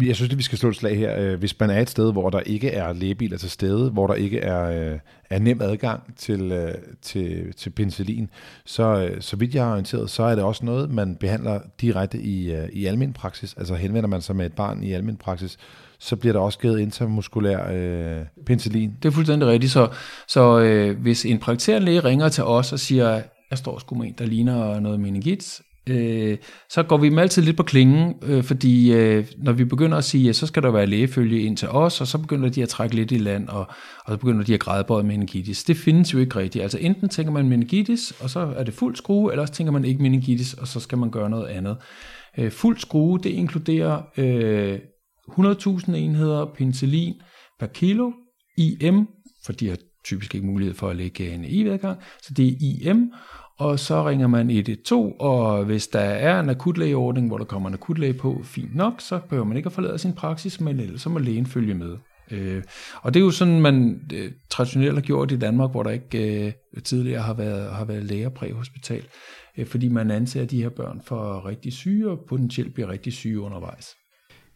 jeg 0.00 0.16
synes, 0.16 0.32
at 0.32 0.38
vi 0.38 0.42
skal 0.42 0.58
slå 0.58 0.70
et 0.70 0.76
slag 0.76 0.98
her. 0.98 1.18
Øh, 1.18 1.38
hvis 1.38 1.60
man 1.60 1.70
er 1.70 1.80
et 1.80 1.90
sted, 1.90 2.12
hvor 2.12 2.30
der 2.30 2.40
ikke 2.40 2.70
er 2.70 2.92
lægebiler 2.92 3.38
til 3.38 3.50
stede, 3.50 3.90
hvor 3.90 4.06
der 4.06 4.14
ikke 4.14 4.38
er, 4.38 4.92
øh, 4.92 4.98
er 5.30 5.38
nem 5.38 5.62
adgang 5.62 6.16
til, 6.16 6.52
øh, 6.52 6.74
til, 7.02 7.54
til 7.56 7.70
penicillin, 7.70 8.30
så, 8.64 9.10
så 9.20 9.36
vidt 9.36 9.54
jeg 9.54 9.64
har 9.64 9.70
orienteret, 9.70 10.10
så 10.10 10.22
er 10.22 10.34
det 10.34 10.44
også 10.44 10.64
noget, 10.64 10.90
man 10.90 11.16
behandler 11.16 11.60
direkte 11.80 12.18
i, 12.18 12.54
i 12.72 12.86
almen 12.86 13.12
praksis. 13.12 13.54
Altså 13.56 13.74
henvender 13.74 14.08
man 14.08 14.22
sig 14.22 14.36
med 14.36 14.46
et 14.46 14.52
barn 14.52 14.82
i 14.82 14.92
almen 14.92 15.16
praksis, 15.16 15.58
så 15.98 16.16
bliver 16.16 16.32
der 16.32 16.40
også 16.40 16.58
givet 16.58 16.80
intramuskulær 16.80 17.72
øh, 17.72 18.26
penicillin. 18.46 18.92
Det 19.02 19.08
er 19.08 19.12
fuldstændig 19.12 19.48
rigtigt. 19.48 19.72
Så, 19.72 19.88
så 20.28 20.60
øh, 20.60 21.00
hvis 21.00 21.24
en 21.24 21.38
praktiserende 21.38 21.84
læge 21.84 22.00
ringer 22.00 22.28
til 22.28 22.44
os 22.44 22.72
og 22.72 22.80
siger, 22.80 23.22
jeg 23.50 23.58
står 23.58 23.78
sgu 23.78 23.94
med 23.94 24.06
en, 24.06 24.14
der 24.18 24.26
ligner 24.26 24.80
noget 24.80 25.00
meningit, 25.00 25.60
øh, 25.88 26.38
så 26.70 26.82
går 26.82 26.96
vi 26.96 27.08
dem 27.08 27.18
altid 27.18 27.42
lidt 27.42 27.56
på 27.56 27.62
klingen, 27.62 28.14
øh, 28.22 28.44
fordi 28.44 28.92
øh, 28.92 29.26
når 29.38 29.52
vi 29.52 29.64
begynder 29.64 29.98
at 29.98 30.04
sige, 30.04 30.24
ja, 30.24 30.32
så 30.32 30.46
skal 30.46 30.62
der 30.62 30.70
være 30.70 30.86
lægefølge 30.86 31.42
ind 31.42 31.56
til 31.56 31.68
os, 31.68 32.00
og 32.00 32.06
så 32.06 32.18
begynder 32.18 32.48
de 32.48 32.62
at 32.62 32.68
trække 32.68 32.96
lidt 32.96 33.12
i 33.12 33.18
land, 33.18 33.48
og, 33.48 33.66
og 34.04 34.12
så 34.12 34.16
begynder 34.16 34.44
de 34.44 34.54
at 34.54 34.60
grædebøje 34.60 35.02
meningitis. 35.02 35.64
Det 35.64 35.76
findes 35.76 36.14
jo 36.14 36.18
ikke 36.18 36.36
rigtigt. 36.36 36.62
Altså 36.62 36.78
enten 36.78 37.08
tænker 37.08 37.32
man 37.32 37.48
meningitis, 37.48 38.12
og 38.20 38.30
så 38.30 38.40
er 38.56 38.64
det 38.64 38.74
fuld 38.74 38.96
skrue, 38.96 39.32
eller 39.32 39.42
også 39.42 39.54
tænker 39.54 39.72
man 39.72 39.84
ikke 39.84 40.02
meningitis, 40.02 40.54
og 40.54 40.68
så 40.68 40.80
skal 40.80 40.98
man 40.98 41.10
gøre 41.10 41.30
noget 41.30 41.46
andet. 41.46 41.76
Øh, 42.38 42.50
fuld 42.50 42.78
skrue, 42.78 43.18
det 43.18 43.30
inkluderer 43.30 44.02
øh, 44.16 44.78
100.000 45.30 45.94
enheder 45.94 46.44
penicillin 46.44 47.14
per 47.60 47.66
kilo, 47.66 48.12
IM, 48.58 49.06
for 49.44 49.52
de 49.52 49.68
har 49.68 49.76
typisk 50.04 50.34
ikke 50.34 50.46
mulighed 50.46 50.74
for 50.74 50.88
at 50.88 50.96
lægge 50.96 51.34
en 51.34 51.44
IV-adgang, 51.44 51.98
så 52.22 52.34
det 52.34 52.46
er 52.46 52.90
IM, 52.90 53.12
og 53.62 53.78
så 53.78 54.08
ringer 54.08 54.26
man 54.26 54.50
112, 54.50 55.12
og 55.18 55.64
hvis 55.64 55.88
der 55.88 56.00
er 56.00 56.40
en 56.40 56.50
akutlægeordning, 56.50 57.26
hvor 57.26 57.38
der 57.38 57.44
kommer 57.44 57.68
en 57.68 57.74
akutlæge 57.74 58.12
på, 58.12 58.40
fint 58.44 58.74
nok, 58.74 58.94
så 58.98 59.20
behøver 59.28 59.46
man 59.46 59.56
ikke 59.56 59.66
at 59.66 59.72
forlade 59.72 59.98
sin 59.98 60.12
praksis, 60.12 60.60
men 60.60 60.80
ellers 60.80 61.00
så 61.00 61.08
må 61.08 61.18
lægen 61.18 61.46
følge 61.46 61.74
med. 61.74 61.96
Øh, 62.30 62.62
og 63.02 63.14
det 63.14 63.20
er 63.20 63.24
jo 63.24 63.30
sådan, 63.30 63.60
man 63.60 64.00
øh, 64.14 64.30
traditionelt 64.50 64.94
har 64.94 65.00
gjort 65.00 65.32
i 65.32 65.36
Danmark, 65.36 65.70
hvor 65.70 65.82
der 65.82 65.90
ikke 65.90 66.46
øh, 66.46 66.82
tidligere 66.82 67.22
har 67.22 67.34
været, 67.34 67.74
har 67.74 67.84
været 67.84 68.04
læger 68.04 68.28
præhospital, 68.28 69.02
øh, 69.58 69.66
fordi 69.66 69.88
man 69.88 70.10
anser 70.10 70.44
de 70.44 70.62
her 70.62 70.68
børn 70.68 71.00
for 71.04 71.46
rigtig 71.46 71.72
syge, 71.72 72.10
og 72.10 72.18
potentielt 72.28 72.74
bliver 72.74 72.88
rigtig 72.88 73.12
syge 73.12 73.40
undervejs. 73.40 73.94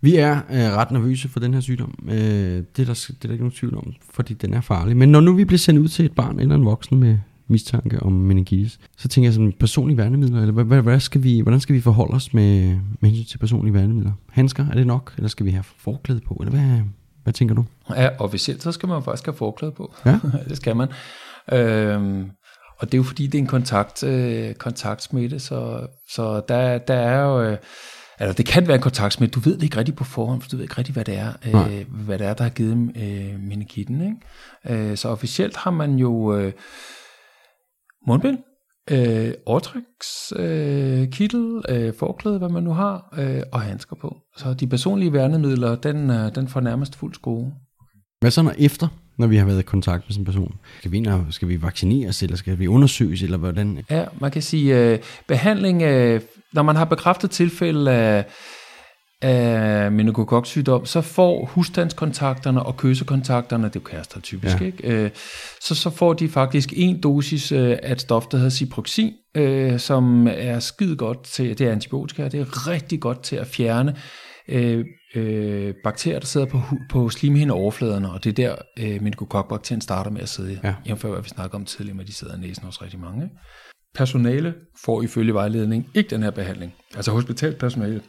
Vi 0.00 0.16
er 0.16 0.36
øh, 0.36 0.76
ret 0.76 0.90
nervøse 0.90 1.28
for 1.28 1.40
den 1.40 1.54
her 1.54 1.60
sygdom. 1.60 2.08
Øh, 2.08 2.16
det, 2.16 2.78
er 2.78 2.84
der, 2.84 2.84
det 2.84 3.10
er 3.10 3.14
der 3.22 3.32
ikke 3.32 3.44
nogen 3.44 3.56
tvivl 3.56 3.76
om, 3.76 3.92
fordi 4.10 4.34
den 4.34 4.54
er 4.54 4.60
farlig. 4.60 4.96
Men 4.96 5.08
når 5.08 5.20
nu 5.20 5.32
vi 5.32 5.44
bliver 5.44 5.58
sendt 5.58 5.80
ud 5.80 5.88
til 5.88 6.04
et 6.04 6.14
barn 6.14 6.40
eller 6.40 6.54
en 6.54 6.64
voksen 6.64 6.98
med 6.98 7.18
mistanke 7.48 8.02
om 8.02 8.12
meningitis, 8.12 8.78
så 8.96 9.08
tænker 9.08 9.26
jeg 9.26 9.34
sådan 9.34 9.52
personlige 9.60 9.96
værnemidler, 9.96 10.40
eller 10.40 10.62
hvad, 10.62 10.82
hvad 10.82 11.00
skal 11.00 11.22
vi, 11.22 11.40
hvordan 11.40 11.60
skal 11.60 11.74
vi 11.74 11.80
forholde 11.80 12.14
os 12.14 12.34
med, 12.34 12.78
med 13.00 13.10
hensyn 13.10 13.24
til 13.24 13.38
personlige 13.38 13.74
værnemidler? 13.74 14.12
Handsker, 14.30 14.66
er 14.70 14.74
det 14.74 14.86
nok, 14.86 15.14
eller 15.16 15.28
skal 15.28 15.46
vi 15.46 15.50
have 15.50 15.64
forklæde 15.78 16.20
på, 16.20 16.34
eller 16.34 16.50
hvad, 16.50 16.80
hvad 17.22 17.32
tænker 17.32 17.54
du? 17.54 17.64
Ja, 17.90 18.08
officielt 18.18 18.62
så 18.62 18.72
skal 18.72 18.88
man 18.88 19.02
faktisk 19.02 19.26
have 19.26 19.36
forklæde 19.36 19.72
på. 19.72 19.94
Ja. 20.06 20.18
det 20.48 20.56
skal 20.56 20.76
man. 20.76 20.88
Øhm, 21.52 22.30
og 22.78 22.86
det 22.86 22.94
er 22.94 22.98
jo 22.98 23.02
fordi, 23.02 23.26
det 23.26 23.34
er 23.34 23.42
en 23.42 23.46
kontakt, 23.46 24.04
øh, 24.04 24.54
kontaktsmitte, 24.54 25.38
så, 25.38 25.86
så 26.10 26.42
der, 26.48 26.78
der 26.78 26.94
er 26.94 27.22
jo... 27.22 27.42
Øh, 27.42 27.56
eller 28.20 28.32
det 28.32 28.46
kan 28.46 28.68
være 28.68 28.74
en 28.74 28.82
kontaktsmitte, 28.82 29.32
du 29.32 29.40
ved 29.40 29.54
det 29.54 29.62
ikke 29.62 29.76
rigtigt 29.76 29.96
på 29.96 30.04
forhånd, 30.04 30.42
for 30.42 30.48
du 30.48 30.56
ved 30.56 30.64
ikke 30.64 30.78
rigtigt, 30.78 30.96
hvad 30.96 31.04
det 31.04 31.18
er, 31.18 31.32
øh, 31.46 31.84
hvad 31.90 32.18
det 32.18 32.26
er 32.26 32.34
der 32.34 32.42
har 32.42 32.50
givet 32.50 32.72
dem 32.72 32.90
øh, 32.96 33.40
meningitten. 33.40 34.16
Ikke? 34.66 34.90
Øh, 34.90 34.96
så 34.96 35.08
officielt 35.08 35.56
har 35.56 35.70
man 35.70 35.94
jo 35.94 36.36
øh, 36.36 36.52
mundbind, 38.06 38.38
øh, 38.90 39.32
overtryks, 39.46 40.32
øh, 40.36 41.08
kittel, 41.08 41.62
øh, 41.68 41.94
forklæde, 41.98 42.38
hvad 42.38 42.48
man 42.48 42.62
nu 42.62 42.72
har, 42.72 43.14
øh, 43.18 43.42
og 43.52 43.60
handsker 43.60 43.96
på. 43.96 44.16
Så 44.36 44.54
de 44.54 44.66
personlige 44.66 45.12
værnemidler, 45.12 45.76
den, 45.76 46.10
øh, 46.10 46.34
den 46.34 46.48
får 46.48 46.60
nærmest 46.60 46.96
fuld 46.96 47.14
skrue. 47.14 47.52
Hvad 48.20 48.30
så 48.30 48.42
når 48.42 48.52
efter, 48.58 48.88
når 49.18 49.26
vi 49.26 49.36
har 49.36 49.46
været 49.46 49.58
i 49.58 49.62
kontakt 49.62 50.04
med 50.08 50.12
sådan 50.12 50.22
en 50.22 50.24
person? 50.24 50.54
Skal 50.78 50.92
vi, 50.92 51.06
skal 51.30 51.48
vi 51.48 51.62
vaccineres, 51.62 52.22
eller 52.22 52.36
skal 52.36 52.58
vi 52.58 52.66
undersøges, 52.66 53.22
eller 53.22 53.38
hvordan? 53.38 53.84
Ja, 53.90 54.04
man 54.20 54.30
kan 54.30 54.42
sige, 54.42 54.78
øh, 54.78 54.98
behandling, 55.28 55.82
øh, 55.82 56.20
når 56.52 56.62
man 56.62 56.76
har 56.76 56.84
bekræftet 56.84 57.30
tilfælde 57.30 57.90
af, 57.90 58.24
af 59.22 59.92
meningokoksygdom, 59.92 60.86
så 60.86 61.00
får 61.00 61.46
husstandskontakterne 61.46 62.62
og 62.62 62.76
kyssekontakterne, 62.76 63.64
det 63.64 63.76
er 63.76 63.80
jo 63.80 63.90
kærester 63.90 64.20
typisk, 64.20 64.60
ja. 64.60 64.66
ikke? 64.66 64.88
Øh, 64.88 65.10
så, 65.60 65.74
så 65.74 65.90
får 65.90 66.12
de 66.12 66.28
faktisk 66.28 66.72
en 66.76 67.00
dosis 67.00 67.52
øh, 67.52 67.78
af 67.82 67.92
et 67.92 68.00
stof, 68.00 68.26
der 68.26 68.36
hedder 68.36 68.50
ciproxin, 68.50 69.12
øh, 69.36 69.78
som 69.78 70.28
er 70.30 70.58
skide 70.58 70.96
godt 70.96 71.22
til, 71.24 71.58
det 71.58 71.66
er 71.66 71.72
antibiotika, 71.72 72.28
det 72.28 72.40
er 72.40 72.68
rigtig 72.68 73.00
godt 73.00 73.22
til 73.22 73.36
at 73.36 73.46
fjerne 73.46 73.96
øh, 74.48 74.84
øh, 75.14 75.74
bakterier, 75.84 76.18
der 76.18 76.26
sidder 76.26 76.46
på, 76.46 76.60
på 76.90 77.08
slimhindeoverfladerne, 77.08 78.10
og 78.10 78.24
det 78.24 78.30
er 78.30 78.34
der, 78.34 78.54
øh, 78.78 79.02
meningokokbakterien 79.02 79.80
starter 79.80 80.10
med 80.10 80.20
at 80.20 80.28
sidde, 80.28 80.60
ja. 80.64 80.74
jævnfør 80.86 81.10
hvad 81.10 81.22
vi 81.22 81.28
snakker 81.28 81.58
om 81.58 81.64
tidligere 81.64 81.96
med, 81.96 82.04
de 82.04 82.14
sidder 82.14 82.36
i 82.36 82.40
næsen 82.40 82.64
hos 82.64 82.82
rigtig 82.82 83.00
mange. 83.00 83.30
Personale 83.94 84.54
får 84.84 85.02
ifølge 85.02 85.34
vejledning 85.34 85.86
ikke 85.94 86.10
den 86.10 86.22
her 86.22 86.30
behandling, 86.30 86.74
altså 86.96 87.10
hospitalpersonale, 87.10 88.00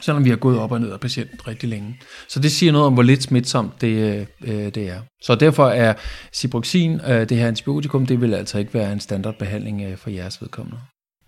selvom 0.00 0.24
vi 0.24 0.30
har 0.30 0.36
gået 0.36 0.58
op 0.58 0.72
og 0.72 0.80
ned 0.80 0.92
af 0.92 1.00
patienten 1.00 1.48
rigtig 1.48 1.68
længe. 1.68 2.00
Så 2.28 2.40
det 2.40 2.52
siger 2.52 2.72
noget 2.72 2.86
om, 2.86 2.94
hvor 2.94 3.02
lidt 3.02 3.22
smitsomt 3.22 3.80
det, 3.80 4.26
øh, 4.44 4.52
det 4.52 4.76
er. 4.76 5.00
Så 5.22 5.34
derfor 5.34 5.68
er 5.68 5.94
ciproxin, 6.32 7.00
øh, 7.08 7.28
det 7.28 7.36
her 7.36 7.48
antibiotikum, 7.48 8.06
det 8.06 8.20
vil 8.20 8.34
altså 8.34 8.58
ikke 8.58 8.74
være 8.74 8.92
en 8.92 9.00
standardbehandling 9.00 9.82
øh, 9.82 9.96
for 9.96 10.10
jeres 10.10 10.42
vedkommende. 10.42 10.78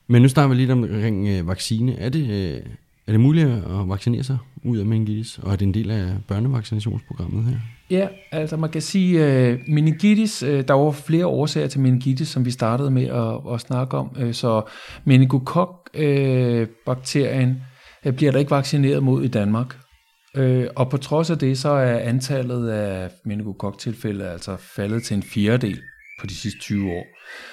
Men 0.08 0.22
nu 0.22 0.28
snakker 0.28 0.54
vi 0.54 0.60
lidt 0.60 0.70
omkring 0.70 1.28
øh, 1.28 1.48
vaccine. 1.48 1.98
Er 1.98 2.08
det, 2.08 2.30
øh, 2.30 2.60
er 3.06 3.12
det 3.12 3.20
muligt 3.20 3.48
at 3.48 3.88
vaccinere 3.88 4.24
sig 4.24 4.38
ud 4.64 4.78
af 4.78 4.86
meningitis, 4.86 5.38
og 5.42 5.52
er 5.52 5.56
det 5.56 5.66
en 5.66 5.74
del 5.74 5.90
af 5.90 6.06
børnevaccinationsprogrammet 6.28 7.44
her? 7.44 7.56
Ja, 7.90 8.08
altså 8.32 8.56
man 8.56 8.70
kan 8.70 8.82
sige, 8.82 9.52
uh, 9.52 9.58
meningitis, 9.68 10.42
uh, 10.42 10.48
der 10.48 10.72
var 10.72 10.90
flere 10.90 11.26
årsager 11.26 11.66
til 11.66 11.80
meningitis, 11.80 12.28
som 12.28 12.44
vi 12.44 12.50
startede 12.50 12.90
med 12.90 13.06
at, 13.06 13.40
at 13.54 13.60
snakke 13.60 13.96
om. 13.96 14.16
Uh, 14.22 14.32
så 14.32 14.62
meningokok-bakterien 15.04 17.50
uh, 17.50 17.56
Øh, 18.06 18.12
bliver 18.12 18.32
der 18.32 18.38
ikke 18.38 18.50
vaccineret 18.50 19.02
mod 19.02 19.24
i 19.24 19.28
Danmark. 19.28 19.76
Øh, 20.36 20.68
og 20.76 20.90
på 20.90 20.96
trods 20.96 21.30
af 21.30 21.38
det, 21.38 21.58
så 21.58 21.68
er 21.68 21.98
antallet 21.98 22.68
af 22.68 23.10
meningokok-tilfælde 23.24 24.28
altså 24.30 24.56
faldet 24.56 25.02
til 25.02 25.16
en 25.16 25.22
fjerdedel 25.22 25.80
på 26.20 26.26
de 26.26 26.34
sidste 26.34 26.60
20 26.60 26.92
år. 26.92 27.06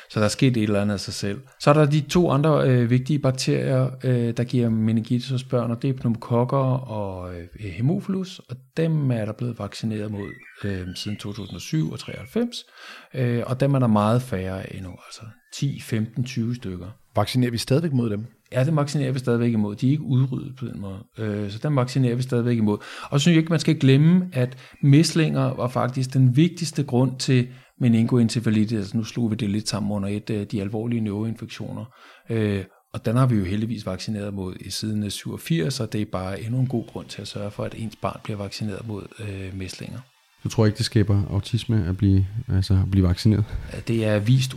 Så 0.09 0.19
der 0.19 0.25
er 0.25 0.29
sket 0.29 0.57
et 0.57 0.63
eller 0.63 0.81
andet 0.81 0.93
af 0.93 0.99
sig 0.99 1.13
selv. 1.13 1.41
Så 1.59 1.69
er 1.69 1.73
der 1.73 1.85
de 1.85 2.01
to 2.01 2.31
andre 2.31 2.69
øh, 2.69 2.89
vigtige 2.89 3.19
bakterier, 3.19 3.89
øh, 4.03 4.37
der 4.37 4.43
giver 4.43 4.69
meningitis 4.69 5.29
hos 5.29 5.43
børn, 5.43 5.71
og 5.71 5.81
det 5.81 5.89
er 5.89 5.93
pneumokokker 5.93 6.57
og 6.77 7.35
øh, 7.35 7.47
hemofilus, 7.59 8.39
og 8.39 8.55
dem 8.77 9.11
er 9.11 9.25
der 9.25 9.33
blevet 9.33 9.59
vaccineret 9.59 10.11
mod 10.11 10.29
øh, 10.63 10.87
siden 10.95 11.17
2007 11.17 11.91
og 11.91 11.99
93, 11.99 12.65
øh, 13.13 13.43
og 13.45 13.59
dem 13.59 13.73
er 13.73 13.79
der 13.79 13.87
meget 13.87 14.21
færre 14.21 14.75
endnu, 14.75 14.91
altså 14.91 15.21
10, 15.53 15.79
15, 15.79 16.23
20 16.23 16.55
stykker. 16.55 16.87
Vaccinerer 17.15 17.51
vi 17.51 17.57
stadigvæk 17.57 17.93
mod 17.93 18.09
dem? 18.09 18.25
Ja, 18.53 18.63
dem 18.63 18.75
vaccinerer 18.75 19.11
vi 19.11 19.19
stadigvæk 19.19 19.53
imod. 19.53 19.75
De 19.75 19.87
er 19.87 19.91
ikke 19.91 20.03
udryddet 20.03 20.55
på 20.55 20.65
den 20.65 20.81
måde. 20.81 20.99
Øh, 21.17 21.51
så 21.51 21.59
dem 21.63 21.75
vaccinerer 21.75 22.15
vi 22.15 22.21
stadigvæk 22.21 22.57
imod. 22.57 22.77
Og 23.09 23.19
så 23.19 23.23
synes 23.23 23.35
jeg 23.35 23.39
ikke, 23.41 23.49
man 23.49 23.59
skal 23.59 23.79
glemme, 23.79 24.29
at 24.33 24.57
mæslinger 24.83 25.53
var 25.53 25.67
faktisk 25.67 26.13
den 26.13 26.35
vigtigste 26.35 26.83
grund 26.83 27.19
til 27.19 27.47
meningoencefalitis, 27.79 28.77
altså 28.77 28.97
nu 28.97 29.03
slog 29.03 29.31
vi 29.31 29.35
det 29.35 29.49
lidt 29.49 29.69
sammen 29.69 29.91
under 29.91 30.09
et 30.09 30.29
af 30.29 30.47
de 30.47 30.61
alvorlige 30.61 31.01
neuroinfektioner, 31.01 31.85
øh, 32.29 32.63
og 32.93 33.05
den 33.05 33.15
har 33.15 33.25
vi 33.25 33.35
jo 33.35 33.43
heldigvis 33.43 33.85
vaccineret 33.85 34.33
mod 34.33 34.55
i 34.59 34.69
siden 34.69 35.11
87, 35.11 35.79
og 35.79 35.93
det 35.93 36.01
er 36.01 36.05
bare 36.11 36.41
endnu 36.41 36.59
en 36.59 36.67
god 36.67 36.87
grund 36.87 37.05
til 37.07 37.21
at 37.21 37.27
sørge 37.27 37.51
for, 37.51 37.63
at 37.63 37.75
ens 37.77 37.95
barn 37.95 38.19
bliver 38.23 38.37
vaccineret 38.37 38.87
mod 38.87 39.03
øh, 39.19 39.57
mæslinger. 39.57 39.99
Du 40.43 40.49
tror 40.49 40.65
ikke, 40.65 40.77
det 40.77 40.85
skaber 40.85 41.23
autisme 41.29 41.85
at 41.87 41.97
blive, 41.97 42.27
altså 42.47 42.73
at 42.73 42.91
blive 42.91 43.07
vaccineret? 43.07 43.45
Det 43.87 44.05
er 44.05 44.19
vist 44.19 44.53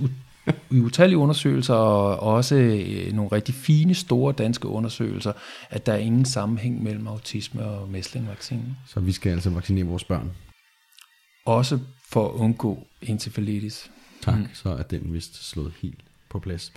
utallige 0.84 1.18
undersøgelser, 1.18 1.74
og 1.74 2.20
også 2.20 2.54
øh, 2.54 3.12
nogle 3.12 3.32
rigtig 3.32 3.54
fine, 3.54 3.94
store 3.94 4.32
danske 4.32 4.68
undersøgelser, 4.68 5.32
at 5.70 5.86
der 5.86 5.92
er 5.92 5.96
ingen 5.96 6.24
sammenhæng 6.24 6.82
mellem 6.82 7.06
autisme 7.06 7.64
og 7.64 7.88
mæslingvaccinen. 7.88 8.76
Så 8.86 9.00
vi 9.00 9.12
skal 9.12 9.32
altså 9.32 9.50
vaccinere 9.50 9.84
vores 9.84 10.04
børn? 10.04 10.30
Også 11.46 11.78
for 12.08 12.28
at 12.28 12.32
undgå 12.32 12.86
encefalitis. 13.02 13.90
Tak, 14.22 14.38
mm. 14.38 14.46
så 14.52 14.68
er 14.68 14.82
den 14.82 15.12
vist 15.12 15.50
slået 15.50 15.72
helt 15.82 16.00
på 16.30 16.38
plads. 16.38 16.72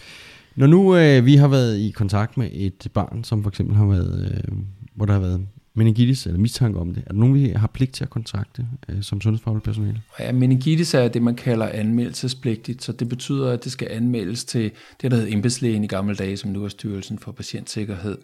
Når 0.55 0.67
nu 0.67 0.95
øh, 0.95 1.25
vi 1.25 1.35
har 1.35 1.47
været 1.47 1.77
i 1.77 1.89
kontakt 1.89 2.37
med 2.37 2.49
et 2.53 2.87
barn, 2.93 3.23
som 3.23 3.43
for 3.43 3.49
eksempel 3.49 3.75
har 3.75 3.85
været, 3.85 4.43
øh, 4.47 4.57
hvor 4.95 5.05
der 5.05 5.13
har 5.13 5.19
været 5.19 5.47
meningitis 5.73 6.25
eller 6.25 6.39
mistanke 6.39 6.79
om 6.79 6.93
det, 6.93 7.03
er 7.07 7.11
der 7.11 7.19
nogen, 7.19 7.35
vi 7.35 7.49
har 7.49 7.67
pligt 7.67 7.91
til 7.91 8.03
at 8.03 8.09
kontakte 8.09 8.67
øh, 8.89 9.03
som 9.03 9.21
sundhedsfagligt 9.21 9.65
personale? 9.65 10.01
Ja, 10.19 10.31
meningitis 10.31 10.93
er 10.93 11.07
det, 11.07 11.21
man 11.21 11.35
kalder 11.35 11.67
anmeldelsespligtigt, 11.67 12.83
så 12.83 12.91
det 12.91 13.09
betyder, 13.09 13.51
at 13.51 13.63
det 13.63 13.71
skal 13.71 13.87
anmeldes 13.91 14.45
til 14.45 14.71
det, 15.01 15.11
der 15.11 15.17
hed 15.17 15.27
embedslægen 15.31 15.83
i 15.83 15.87
gamle 15.87 16.15
dage, 16.15 16.37
som 16.37 16.51
nu 16.51 16.63
er 16.63 16.69
Styrelsen 16.69 17.19
for 17.19 17.31
Patientsikkerhed 17.31 18.17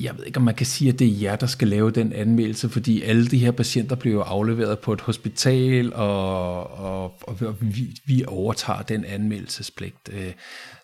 jeg 0.00 0.18
ved 0.18 0.24
ikke, 0.24 0.36
om 0.36 0.42
man 0.42 0.54
kan 0.54 0.66
sige, 0.66 0.88
at 0.92 0.98
det 0.98 1.06
er 1.06 1.20
jer, 1.20 1.36
der 1.36 1.46
skal 1.46 1.68
lave 1.68 1.90
den 1.90 2.12
anmeldelse, 2.12 2.68
fordi 2.68 3.02
alle 3.02 3.26
de 3.26 3.38
her 3.38 3.50
patienter 3.50 3.96
bliver 3.96 4.14
jo 4.14 4.22
afleveret 4.22 4.78
på 4.78 4.92
et 4.92 5.00
hospital, 5.00 5.94
og, 5.94 6.70
og, 6.70 7.14
og 7.22 7.56
vi, 7.60 7.96
vi 8.06 8.24
overtager 8.26 8.82
den 8.82 9.04
anmeldelsespligt. 9.04 10.10
Øh, 10.12 10.32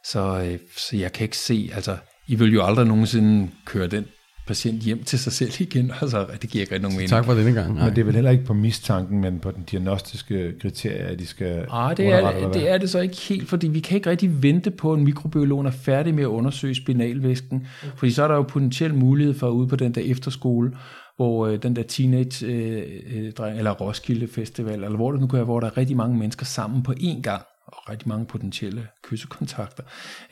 så, 0.05 0.43
øh, 0.45 0.59
så 0.77 0.97
jeg 0.97 1.13
kan 1.13 1.25
ikke 1.25 1.37
se, 1.37 1.71
altså, 1.75 1.97
I 2.27 2.35
vil 2.35 2.53
jo 2.53 2.65
aldrig 2.65 2.87
nogensinde 2.87 3.51
køre 3.65 3.87
den 3.87 4.05
patient 4.49 4.83
hjem 4.83 5.05
til 5.05 5.19
sig 5.19 5.33
selv 5.33 5.53
igen, 5.59 5.93
altså 6.03 6.27
det 6.43 6.51
giver 6.51 6.63
ikke 6.63 6.79
nogen 6.79 6.97
mening. 6.97 7.11
Tak 7.11 7.25
for 7.25 7.35
denne 7.35 7.53
gang. 7.53 7.75
Nej. 7.75 7.85
Men 7.85 7.95
det 7.95 8.01
er 8.01 8.05
vel 8.05 8.15
heller 8.15 8.31
ikke 8.31 8.45
på 8.45 8.55
mistanken, 8.55 9.21
men 9.21 9.39
på 9.39 9.51
den 9.51 9.65
diagnostiske 9.71 10.55
kriterie, 10.61 10.99
at 10.99 11.19
de 11.19 11.27
skal 11.27 11.65
Nej, 11.69 11.95
det 11.95 12.07
er, 12.07 12.53
det 12.53 12.71
er 12.71 12.79
det 12.79 12.91
så 12.91 12.99
ikke 12.99 13.17
helt, 13.17 13.49
fordi 13.49 13.69
vi 13.69 13.81
kan 13.81 13.97
ikke 13.97 14.11
rigtig 14.11 14.43
vente 14.43 14.71
på, 14.71 14.93
at 14.93 14.99
en 14.99 15.05
mikrobiolog 15.05 15.65
er 15.65 15.71
færdig 15.71 16.15
med 16.15 16.23
at 16.23 16.29
undersøge 16.29 16.75
spinalvæsken, 16.75 17.67
fordi 17.97 18.13
så 18.13 18.23
er 18.23 18.29
der 18.29 18.35
jo 18.35 18.43
potentielt 18.43 18.95
mulighed 18.95 19.35
for 19.35 19.47
at 19.47 19.53
ude 19.53 19.69
på 19.69 19.77
den 19.77 19.93
der 19.95 20.01
efterskole, 20.01 20.73
hvor 21.17 21.47
øh, 21.47 21.63
den 21.63 21.77
der 21.77 21.83
teenage 21.83 22.47
øh, 22.47 22.83
øh, 23.15 23.59
eller 23.59 23.71
Roskilde 23.71 24.29
Festival, 24.29 24.75
eller 24.75 24.97
hvor 24.97 25.13
det 25.13 25.21
nu 25.21 25.27
kan 25.27 25.37
være, 25.37 25.45
hvor 25.45 25.61
der 25.61 25.67
er 25.67 25.77
rigtig 25.77 25.97
mange 25.97 26.19
mennesker 26.19 26.47
sammen 26.47 26.83
på 26.83 26.93
én 26.93 27.21
gang, 27.23 27.43
og 27.73 27.91
rigtig 27.91 28.09
mange 28.09 28.27
potentielle 28.27 28.87
kyssekontakter, 29.03 29.83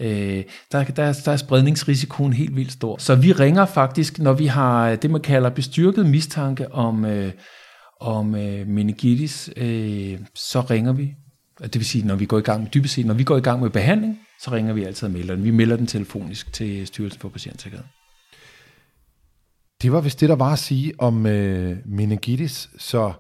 øh, 0.01 0.45
der, 0.73 0.85
der, 0.85 1.13
der 1.25 1.33
er 1.33 1.37
spredningsrisikoen 1.37 2.33
helt 2.33 2.57
vildt 2.57 2.73
stor. 2.73 2.99
Så 2.99 3.15
vi 3.15 3.33
ringer 3.33 3.67
faktisk, 3.67 4.19
når 4.19 4.33
vi 4.33 4.47
har 4.47 4.91
øh, 4.91 4.99
det, 5.03 5.11
man 5.11 5.21
kalder 5.21 5.51
bestyrket 5.51 6.07
mistanke 6.07 6.73
om, 6.73 7.05
øh, 7.05 7.33
om 8.01 8.35
øh, 8.35 8.67
meningitis, 8.67 9.51
øh, 9.57 10.19
så 10.35 10.61
ringer 10.61 10.93
vi. 10.93 11.15
Det 11.63 11.75
vil 11.75 11.87
sige, 11.87 12.07
når 12.07 12.17
vi 12.17 12.27
går 12.27 12.39
i 12.39 12.43
gang 12.43 12.63
med 12.63 12.71
dybest 12.71 12.95
set, 12.95 13.07
når 13.07 13.15
vi 13.15 13.25
går 13.25 13.37
i 13.37 13.41
gang 13.41 13.63
med 13.63 13.71
behandling, 13.71 14.21
så 14.41 14.51
ringer 14.51 14.73
vi 14.73 14.85
altid 14.85 15.07
og 15.07 15.13
melder 15.13 15.35
den. 15.35 15.45
Vi 15.45 15.51
melder 15.51 15.77
den 15.77 15.87
telefonisk 15.87 16.53
til 16.53 16.87
Styrelsen 16.87 17.21
for 17.21 17.29
Patientsikkerhed. 17.29 17.85
Det 19.83 19.93
var 19.93 20.01
vist 20.01 20.21
det, 20.21 20.29
der 20.29 20.37
var 20.37 20.53
at 20.53 20.59
sige 20.59 20.93
om 20.99 21.27
øh, 21.27 21.77
meningitis, 21.87 22.69
så 22.79 23.13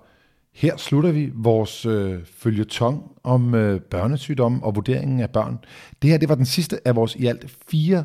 her 0.57 0.77
slutter 0.77 1.12
vi 1.12 1.31
vores 1.35 1.87
øh, 1.87 2.25
følgetong 2.25 3.12
om 3.23 3.55
øh, 3.55 3.81
børnesygdomme 3.81 4.64
og 4.64 4.77
vurderingen 4.77 5.21
af 5.21 5.31
børn. 5.31 5.59
Det 6.03 6.11
her 6.11 6.19
det 6.19 6.29
var 6.29 6.35
den 6.35 6.47
sidste 6.47 6.88
af 6.88 6.97
vores 6.97 7.14
i 7.14 7.27
alt 7.27 7.57
fire 7.69 8.05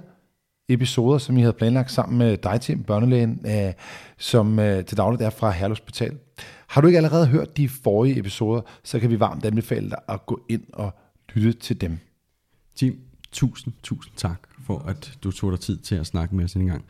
episoder, 0.69 1.17
som 1.17 1.37
I 1.37 1.41
havde 1.41 1.53
planlagt 1.53 1.91
sammen 1.91 2.17
med 2.17 2.37
dig, 2.37 2.61
Tim, 2.61 2.83
børnelægen, 2.83 3.45
øh, 3.45 3.73
som 4.17 4.59
øh, 4.59 4.85
til 4.85 4.97
dagligt 4.97 5.21
er 5.21 5.29
fra 5.29 5.51
Herlev 5.51 5.71
Hospital. 5.71 6.17
Har 6.67 6.81
du 6.81 6.87
ikke 6.87 6.97
allerede 6.97 7.27
hørt 7.27 7.57
de 7.57 7.69
forrige 7.69 8.19
episoder, 8.19 8.61
så 8.83 8.99
kan 8.99 9.09
vi 9.09 9.19
varmt 9.19 9.45
anbefale 9.45 9.89
dig 9.89 9.99
at 10.09 10.25
gå 10.25 10.41
ind 10.49 10.63
og 10.73 10.91
lytte 11.33 11.59
til 11.59 11.81
dem. 11.81 11.97
Tim, 12.75 12.99
tusind, 13.31 13.73
tusind 13.83 14.13
tak 14.17 14.39
for, 14.65 14.79
at 14.87 15.17
du 15.23 15.31
tog 15.31 15.51
dig 15.51 15.59
tid 15.59 15.77
til 15.77 15.95
at 15.95 16.05
snakke 16.05 16.35
med 16.35 16.45
os 16.45 16.53
en 16.53 16.67
gang. 16.67 16.85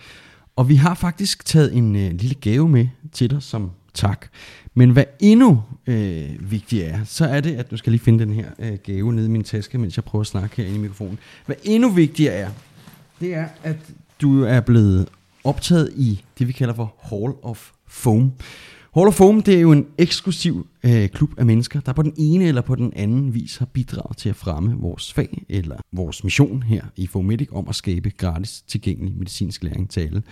Og 0.55 0.69
vi 0.69 0.75
har 0.75 0.93
faktisk 0.93 1.45
taget 1.45 1.75
en 1.75 1.95
øh, 1.95 2.11
lille 2.11 2.35
gave 2.35 2.69
med 2.69 2.87
til 3.11 3.29
dig 3.29 3.43
som 3.43 3.71
tak. 3.93 4.27
Men 4.75 4.89
hvad 4.89 5.03
endnu 5.19 5.63
øh, 5.87 6.51
vigtigere 6.51 6.89
er, 6.89 7.03
så 7.03 7.25
er 7.25 7.41
det, 7.41 7.55
at 7.55 7.71
du 7.71 7.77
skal 7.77 7.91
lige 7.91 8.03
finde 8.03 8.25
den 8.25 8.33
her 8.33 8.49
øh, 8.59 8.77
gave 8.83 9.13
nede 9.13 9.25
i 9.25 9.29
min 9.29 9.43
taske, 9.43 9.77
mens 9.77 9.97
jeg 9.97 10.03
prøver 10.03 10.21
at 10.21 10.27
snakke 10.27 10.61
her 10.61 10.75
i 10.75 10.77
mikrofonen. 10.77 11.19
Hvad 11.45 11.55
endnu 11.63 11.89
vigtigere 11.89 12.33
er, 12.33 12.49
det 13.19 13.33
er, 13.33 13.47
at 13.63 13.77
du 14.21 14.43
er 14.43 14.59
blevet 14.59 15.09
optaget 15.43 15.93
i 15.95 16.23
det, 16.39 16.47
vi 16.47 16.53
kalder 16.53 16.73
for 16.73 16.93
Hall 17.01 17.33
of 17.41 17.71
Foam. 17.87 18.31
Hall 18.93 19.07
of 19.07 19.13
Foam, 19.13 19.41
det 19.41 19.55
er 19.55 19.59
jo 19.59 19.71
en 19.71 19.87
eksklusiv 19.97 20.67
øh, 20.83 21.09
klub 21.09 21.33
af 21.37 21.45
mennesker, 21.45 21.79
der 21.79 21.93
på 21.93 22.01
den 22.01 22.13
ene 22.17 22.45
eller 22.45 22.61
på 22.61 22.75
den 22.75 22.93
anden 22.95 23.33
vis 23.33 23.57
har 23.57 23.65
bidraget 23.65 24.17
til 24.17 24.29
at 24.29 24.35
fremme 24.35 24.75
vores 24.77 25.13
fag 25.13 25.43
eller 25.49 25.75
vores 25.91 26.23
mission 26.23 26.63
her 26.63 26.83
i 26.95 27.07
Fomedic 27.07 27.47
om 27.51 27.67
at 27.69 27.75
skabe 27.75 28.09
gratis 28.09 28.61
tilgængelig 28.61 29.17
medicinsk 29.17 29.63
læring 29.63 29.89
til 29.89 30.01
alle. 30.01 30.23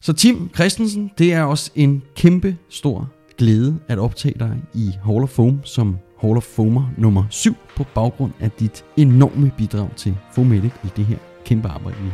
Så 0.00 0.12
Tim 0.12 0.50
Christensen, 0.54 1.10
det 1.18 1.32
er 1.32 1.42
også 1.42 1.70
en 1.74 2.02
kæmpe 2.16 2.56
stor 2.68 3.10
glæde 3.38 3.78
at 3.88 3.98
optage 3.98 4.34
dig 4.38 4.62
i 4.74 4.90
Hall 5.04 5.22
of 5.22 5.28
Foam 5.28 5.60
som 5.64 5.98
Hall 6.20 6.36
of 6.36 6.42
Foamer 6.42 6.90
nummer 6.96 7.24
7 7.30 7.56
på 7.76 7.84
baggrund 7.94 8.32
af 8.40 8.50
dit 8.50 8.84
enorme 8.96 9.52
bidrag 9.56 9.88
til 9.96 10.16
Fomedic 10.34 10.72
i 10.84 10.88
det 10.96 11.04
her 11.04 11.18
kæmpe 11.44 11.68
arbejde, 11.68 11.96
vi 11.98 12.10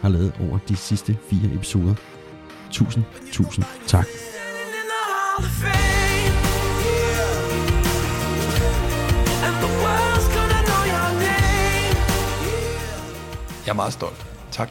har 0.00 0.08
lavet 0.08 0.32
over 0.40 0.58
de 0.68 0.76
sidste 0.76 1.16
fire 1.30 1.54
episoder. 1.54 1.94
Tusind, 2.70 3.04
tusind 3.32 3.64
tak. 3.86 4.06
Fame. 5.40 5.98
Jeg 13.68 13.72
er 13.72 13.76
meget 13.76 13.92
stolt. 13.92 14.26
Tak. 14.50 14.68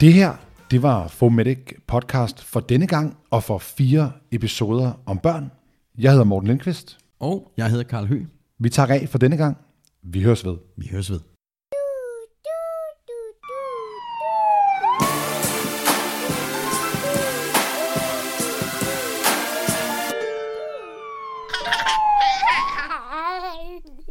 Det 0.00 0.12
her, 0.12 0.32
det 0.70 0.82
var 0.82 1.08
Fomedic 1.08 1.58
podcast 1.86 2.44
for 2.44 2.60
denne 2.60 2.86
gang 2.86 3.16
og 3.30 3.42
for 3.42 3.58
fire 3.58 4.12
episoder 4.30 4.92
om 5.06 5.18
børn. 5.18 5.50
Jeg 5.98 6.10
hedder 6.10 6.24
Morten 6.24 6.46
Lindqvist. 6.46 6.98
Og 7.20 7.52
jeg 7.56 7.70
hedder 7.70 7.84
Karl 7.84 8.06
Hø. 8.06 8.22
Vi 8.58 8.68
tager 8.68 9.00
af 9.00 9.08
for 9.08 9.18
denne 9.18 9.36
gang. 9.36 9.56
Vi 10.02 10.22
høres 10.22 10.44
ved. 10.44 10.56
Vi 10.76 10.88
høres 10.92 11.10
ved. 11.10 11.20